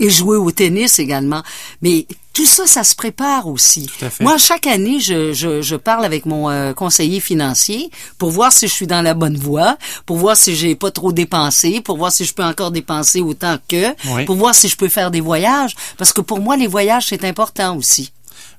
[0.00, 1.42] et jouer au tennis également.
[1.82, 3.86] Mais tout ça, ça se prépare aussi.
[3.98, 4.24] Tout à fait.
[4.24, 8.66] Moi, chaque année, je, je, je parle avec mon euh, conseiller financier pour voir si
[8.66, 9.76] je suis dans la bonne voie,
[10.06, 13.58] pour voir si j'ai pas trop dépensé, pour voir si je peux encore dépenser autant
[13.68, 14.24] que, Oui.
[14.24, 15.76] pour voir si je peux faire des voyages.
[15.98, 18.12] Parce que pour moi, les voyages, c'est important aussi.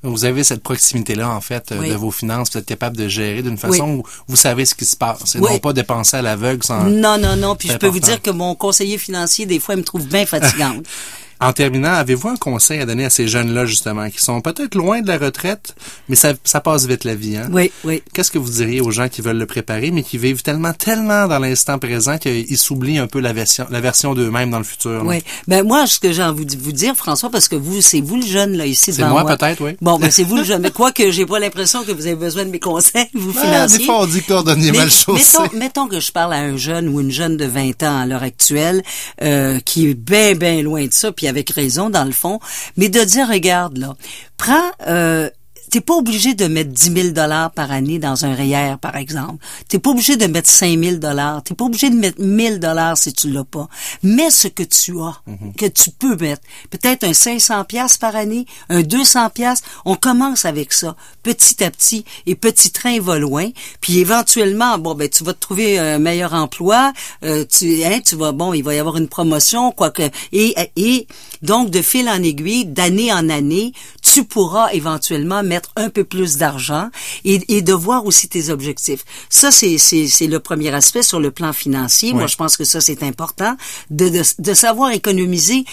[0.04, 1.90] Vous avez cette proximité-là, en fait, euh, Oui.
[1.90, 2.50] de vos finances.
[2.52, 5.36] Vous êtes capable de gérer d'une façon où vous savez ce qui se passe.
[5.36, 5.52] Et Oui.
[5.54, 6.84] non pas dépenser à l'aveugle sans...
[6.86, 7.56] Non, non, non.
[7.56, 10.26] Puis je peux vous dire que mon conseiller financier, des fois, il me trouve bien
[10.26, 10.86] fatigante.
[11.42, 15.02] En terminant, avez-vous un conseil à donner à ces jeunes-là, justement, qui sont peut-être loin
[15.02, 15.74] de la retraite,
[16.08, 17.50] mais ça, ça passe vite la vie, hein?
[17.52, 18.04] oui, oui.
[18.14, 21.28] Qu'est-ce que vous diriez aux gens qui veulent le préparer, mais qui vivent tellement, tellement
[21.28, 25.04] dans l'instant présent qu'ils s'oublient un peu la version, la version d'eux-mêmes dans le futur?
[25.04, 25.10] là?
[25.10, 25.24] Oui.
[25.48, 28.18] Ben moi, ce que j'ai envie de vous dire, François, parce que vous, c'est vous
[28.18, 29.36] le jeune là ici C'est devant moi, moi.
[29.36, 29.72] peut-être, oui.
[29.82, 30.62] Bon, ben c'est vous le jeune.
[30.62, 33.80] Mais quoi que j'ai pas l'impression que vous avez besoin de mes conseils, vous financiers.
[33.80, 37.02] des fois, on dit Mais mal mettons, mettons que je parle à un jeune ou
[37.02, 38.84] une jeune de 20 ans à l'heure actuelle
[39.24, 42.40] euh, qui est bien, bien loin de ça, puis avec raison dans le fond,
[42.78, 43.96] mais de dire, regarde là,
[44.38, 44.72] prends...
[44.88, 45.30] Euh,
[45.72, 49.44] t'es pas obligé de mettre 10 000 dollars par année dans un REER, par exemple.
[49.68, 51.42] T'es pas obligé de mettre 5 000 dollars.
[51.44, 53.68] T'es pas obligé de mettre 1000 dollars si tu l'as pas.
[54.04, 55.54] Mets ce que tu as, Mhm.
[55.58, 56.42] que tu peux mettre.
[56.70, 59.62] Peut-être un 500 pièces par année, un 200 pièces.
[59.86, 63.50] On commence avec ça, petit à petit, et petit train va loin.
[63.80, 66.92] Puis éventuellement, bon ben tu vas te trouver un meilleur emploi.
[67.24, 70.04] euh, tu, hein, tu vas, bon, il va y avoir une promotion, quoi que,
[70.34, 71.08] et et
[71.42, 73.72] donc de fil en aiguille, d'année en année,
[74.14, 76.90] tu pourras éventuellement mettre un peu plus d'argent
[77.24, 79.04] et, et de voir aussi tes objectifs.
[79.30, 82.14] Ça, c'est, c'est, c'est le premier aspect sur le plan financier.
[82.14, 83.56] Moi, je pense que ça, c'est important
[83.90, 85.64] de, de, de savoir économiser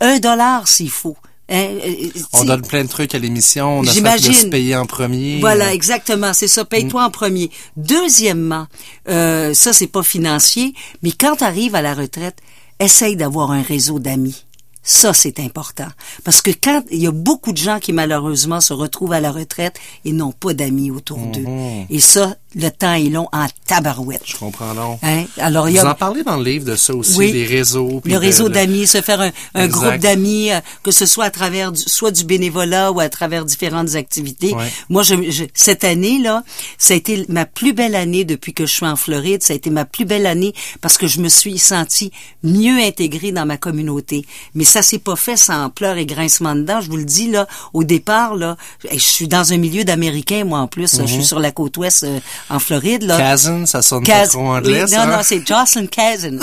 [0.00, 1.16] un dollar s'il faut.
[1.50, 3.78] Hein, euh, On tu- donne plein de trucs à l'émission.
[3.78, 5.40] On a fait de se payer en premier.
[5.40, 6.66] Voilà, exactement, c'est ça.
[6.66, 7.50] Paye-toi en premier.
[7.76, 8.66] Deuxièmement,
[9.08, 12.36] euh, ça c'est pas financier, mais quand tu arrives à la retraite,
[12.78, 14.44] essaye d'avoir un réseau d'amis.
[14.82, 15.88] Ça, c'est important.
[16.24, 19.30] Parce que quand il y a beaucoup de gens qui malheureusement se retrouvent à la
[19.30, 21.44] retraite et n'ont pas d'amis autour d'eux.
[21.90, 24.22] Et ça, le temps est long en tabarouette.
[24.24, 24.98] Je comprends donc.
[25.02, 25.24] Hein?
[25.38, 25.90] Alors, il y Vous a...
[25.90, 27.32] en parlez dans le livre de ça aussi, Oui.
[27.32, 28.00] les réseaux.
[28.04, 31.24] le de- réseau le- d'amis, se faire un, un groupe d'amis, euh, que ce soit
[31.26, 34.54] à travers du, soit du bénévolat ou à travers différentes activités.
[34.54, 34.66] Ouais.
[34.88, 36.42] Moi, je, je- cette année là,
[36.78, 39.42] ça a été ma plus belle année depuis que je suis en Floride.
[39.42, 43.32] Ça a été ma plus belle année parce que je me suis sentie mieux intégrée
[43.32, 44.24] dans ma communauté.
[44.54, 46.80] Mais ça s'est pas fait sans pleurs et grincements dedans.
[46.80, 48.56] Je vous le dis là, au départ là,
[48.90, 50.98] je suis dans un milieu d'américain moi en plus.
[51.00, 52.20] Je suis sur la côte ouest euh,
[52.50, 53.32] en Floride là.
[53.32, 54.94] Cousin, ça sonne pas Kaz- trop anglais, oui.
[54.96, 56.38] Non, non, c'est Jocelyn Cousin.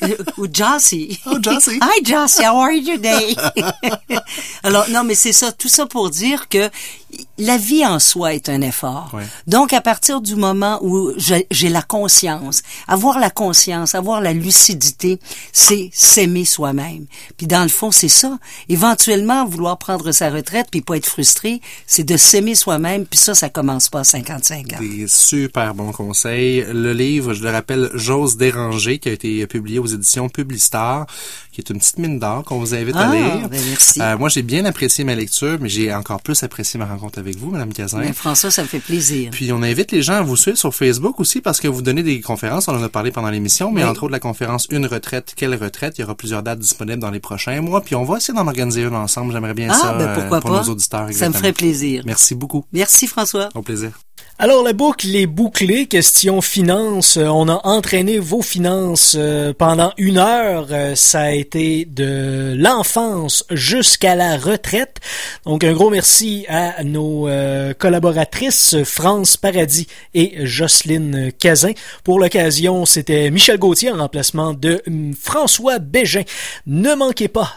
[0.38, 1.18] Ou Jossie.
[1.26, 1.78] Oh, Jossie.
[1.82, 3.34] Hi, Jossie, how are you today?
[4.62, 6.68] Alors, non, mais c'est ça, tout ça pour dire que
[7.38, 9.12] la vie en soi est un effort.
[9.46, 14.32] Donc, à partir du moment où j'ai j'ai la conscience, avoir la conscience, avoir la
[14.32, 15.18] lucidité,
[15.52, 17.06] c'est s'aimer soi-même.
[17.36, 18.38] Puis dans le fond, c'est ça.
[18.68, 23.06] Éventuellement, vouloir prendre sa retraite puis pas être frustré, c'est de s'aimer soi-même.
[23.06, 24.76] Puis ça, ça commence pas à 55 ans.
[24.80, 25.06] Des
[25.42, 26.64] super bons conseils.
[26.72, 31.06] Le livre, je le rappelle, J'ose déranger, qui a été publié aux éditions Publistar,
[31.52, 33.48] qui est une petite mine d'or qu'on vous invite à Ah, lire.
[33.48, 34.00] ben merci.
[34.00, 37.36] Euh, moi, j'ai bien apprécié ma lecture, mais j'ai encore plus apprécié ma rencontre avec
[37.38, 38.00] vous, Madame Cazin.
[38.00, 39.30] Ben, François, ça me fait plaisir.
[39.30, 42.02] Puis on invite les gens à vous suivre sur Facebook aussi parce que vous donnez
[42.02, 43.88] des conférences, on en a parlé pendant l'émission, mais Oui.
[43.90, 47.10] entre autres la conférence Une retraite, quelle retraite, il y aura plusieurs dates disponibles dans
[47.10, 49.92] les prochains mois, puis on va essayer d'en organiser une ensemble, j'aimerais bien Ah, ça
[49.94, 50.62] ben euh, pourquoi pour pas?
[50.62, 51.00] nos auditeurs.
[51.00, 51.38] Ça me exactement.
[51.38, 52.02] ferait plaisir.
[52.06, 52.64] Merci beaucoup.
[52.72, 53.48] Merci François.
[53.54, 53.90] Au plaisir.
[54.38, 57.16] Alors la boucle est bouclée, question finance.
[57.16, 60.66] Euh, On a entraîné vos finances euh, pendant une heure.
[60.72, 65.00] Euh, Ça a été de l'enfance jusqu'à la retraite.
[65.46, 67.26] Donc un gros merci à nos
[67.78, 71.72] collaboratrices France Paradis et Jocelyne Cazin.
[72.04, 76.24] Pour l'occasion, c'était Michel Gauthier en remplacement de hum, François Bégin.
[76.66, 77.54] Ne manquez pas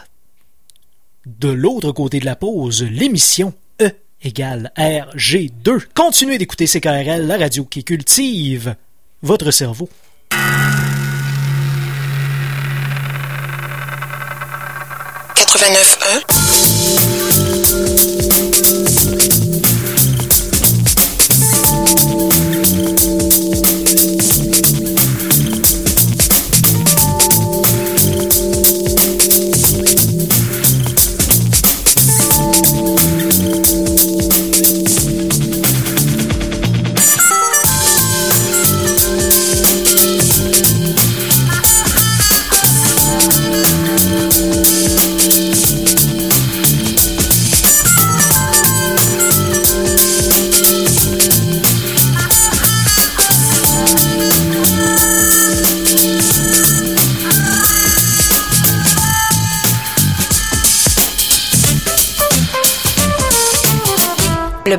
[1.26, 3.52] de l'autre côté de la pause, l'émission
[4.22, 5.84] égale RG2.
[5.94, 8.74] Continuez d'écouter CKRL, la radio qui cultive
[9.22, 9.88] votre cerveau.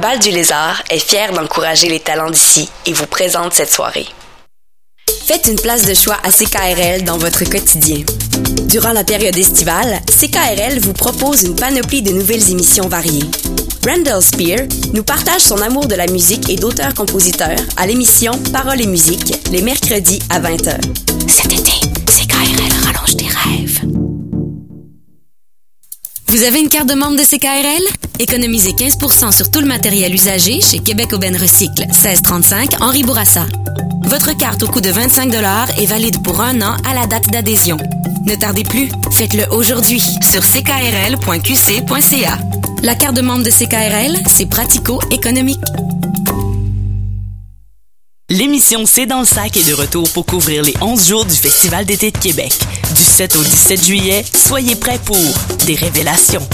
[0.01, 4.07] Bal du Lézard est fier d'encourager les talents d'ici et vous présente cette soirée.
[5.27, 8.03] Faites une place de choix à CKRL dans votre quotidien.
[8.63, 13.29] Durant la période estivale, CKRL vous propose une panoplie de nouvelles émissions variées.
[13.85, 14.61] Randall Spear
[14.93, 19.61] nous partage son amour de la musique et d'auteurs-compositeurs à l'émission Paroles et musique les
[19.61, 20.79] mercredis à 20h.
[21.27, 21.73] Cet été,
[22.07, 24.00] CKRL rallonge tes rêves.
[26.31, 27.83] Vous avez une carte de membre de CKRL?
[28.19, 33.45] Économisez 15% sur tout le matériel usagé chez Québec Aubin Recycle, 1635 Henri Bourassa.
[34.05, 35.29] Votre carte au coût de 25
[35.77, 37.75] est valide pour un an à la date d'adhésion.
[38.25, 42.37] Ne tardez plus, faites-le aujourd'hui sur ckrl.qc.ca.
[42.81, 45.59] La carte de membre de CKRL, c'est pratico-économique.
[48.31, 51.83] L'émission C'est dans le sac est de retour pour couvrir les 11 jours du Festival
[51.83, 52.53] d'été de Québec.
[52.95, 55.17] Du 7 au 17 juillet, soyez prêts pour
[55.65, 56.47] des révélations,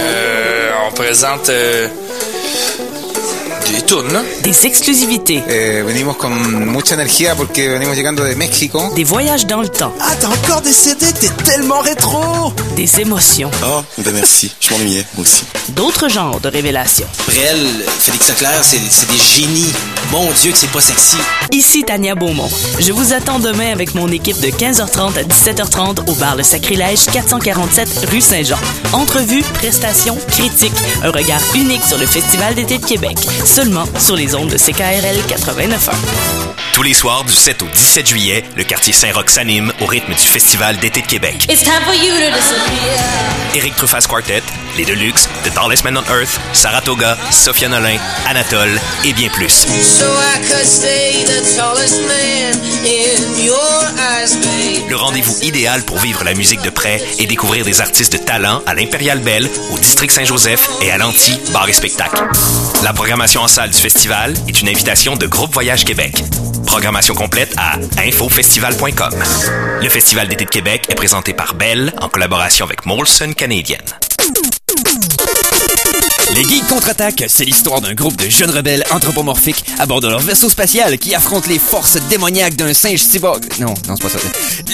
[0.00, 1.86] Euh, on présente euh,
[4.42, 5.42] Des exclusivités.
[5.48, 8.90] Eh, venimos con mucha energía porque venimos llegando de México.
[8.96, 9.92] Des voyages dans le temps.
[10.00, 13.50] Ah, t'as encore des CD, t'es tellement rétro Des émotions.
[13.64, 15.44] Oh, ben merci, je m'ennuyais, moi aussi.
[15.68, 17.06] D'autres genres de révélations.
[17.26, 19.72] Brel, Félix Leclerc, c'est des génies.
[20.12, 21.16] Mon Dieu que c'est pas sexy.
[21.52, 22.50] Ici Tania Beaumont.
[22.78, 27.06] Je vous attends demain avec mon équipe de 15h30 à 17h30 au bar Le Sacrilège,
[27.06, 28.58] 447 rue Saint-Jean.
[28.92, 33.16] Entrevue, prestations, critiques, un regard unique sur le Festival d'été de Québec.
[33.46, 35.92] Seulement sur les ondes de CKRL 89.1.
[36.74, 40.28] Tous les soirs du 7 au 17 juillet, le quartier Saint-Roch s'anime au rythme du
[40.28, 41.46] Festival d'été de Québec.
[41.50, 43.32] It's time for you to disappear.
[43.54, 44.42] Eric Truffaz Quartet,
[44.76, 49.66] Les Deluxe, The Tallest Man on Earth, Saratoga, Sophia Nolin, Anatole et bien plus.
[54.88, 58.62] Le rendez-vous idéal pour vivre la musique de près et découvrir des artistes de talent
[58.66, 62.22] à l'Impérial Belle, au District Saint-Joseph et à l'Anti Bar et Spectacle.
[62.82, 66.22] La programmation en salle du festival est une invitation de Groupe Voyage Québec.
[66.66, 69.14] Programmation complète à infofestival.com.
[69.80, 73.78] Le Festival d'été de Québec est présenté par Bell en collaboration avec Molson Canadian.
[76.34, 80.20] Les Geeks contre-attaque, c'est l'histoire d'un groupe de jeunes rebelles anthropomorphiques à bord de leur
[80.20, 83.44] vaisseau spatial qui affrontent les forces démoniaques d'un singe cyborg.
[83.60, 84.18] Non, non, c'est pas ça.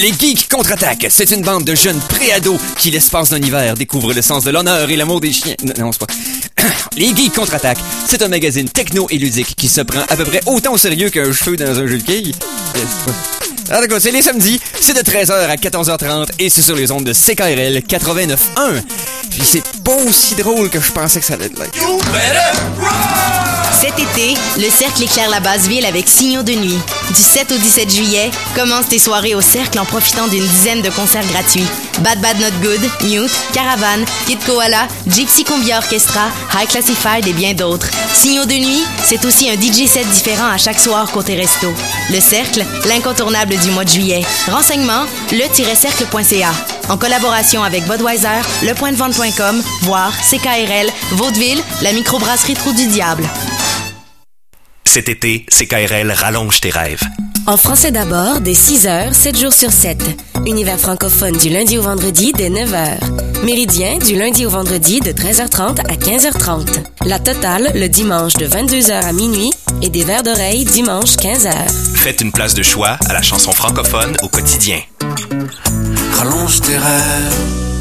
[0.01, 4.23] Les Geeks contre-attaque, c'est une bande de jeunes préados qui, l'espace d'un hiver, découvrent le
[4.23, 5.57] sens de l'honneur et l'amour des chiens.
[5.65, 6.07] Non, non c'est pas.
[6.97, 10.41] Les Geeks contre-attaque, c'est un magazine techno et ludique qui se prend à peu près
[10.47, 12.35] autant au sérieux qu'un cheveu dans un jeu de quilles.
[13.71, 17.05] Ah d'accord, c'est les samedis, c'est de 13h à 14h30 et c'est sur les ondes
[17.05, 18.37] de CKRL 89.1.
[19.29, 21.79] Puis c'est pas aussi drôle que je pensais que ça allait être.
[23.81, 26.79] Cet été, le Cercle éclaire la base ville avec Signaux de nuit.
[27.11, 30.91] Du 7 au 17 juillet, commence tes soirées au Cercle en profitant d'une dizaine de
[30.91, 31.67] concerts gratuits.
[32.01, 37.55] Bad Bad Not Good, Mute, Caravan, Kid Koala, Gypsy Combi Orchestra, High Classified et bien
[37.55, 37.89] d'autres.
[38.13, 41.73] Signaux de nuit, c'est aussi un DJ set différent à chaque soir côté resto.
[42.11, 44.23] Le Cercle, l'incontournable du mois de juillet.
[44.49, 46.78] Renseignements, le-cercle.ca.
[46.89, 53.29] En collaboration avec Budweiser, lepointdevente.com, voire CKRL, Vaudeville, la microbrasserie Trou du Diable.
[54.89, 57.03] Cet été, CKRL rallonge tes rêves.
[57.47, 60.03] En français d'abord, dès 6h, 7 jours sur 7.
[60.47, 63.45] Univers francophone du lundi au vendredi dès 9h.
[63.45, 66.85] Méridien du lundi au vendredi de 13h30 à 15h30.
[67.05, 71.53] La totale le dimanche de 22h à minuit et des verres d'oreille dimanche 15h.
[71.95, 74.81] Faites une place de choix à la chanson francophone au quotidien.
[76.15, 77.78] Rallonge tes rêves.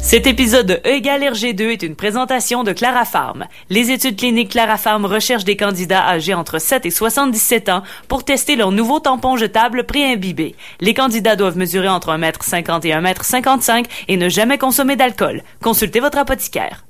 [0.00, 3.46] Cet épisode de E égale RG2 est une présentation de Clara Farm.
[3.68, 8.24] Les études cliniques Clara Farm recherchent des candidats âgés entre 7 et 77 ans pour
[8.24, 10.54] tester leur nouveau tampon jetable pré-imbibé.
[10.80, 15.42] Les candidats doivent mesurer entre 1m50 et 1m55 et ne jamais consommer d'alcool.
[15.62, 16.84] Consultez votre apothicaire.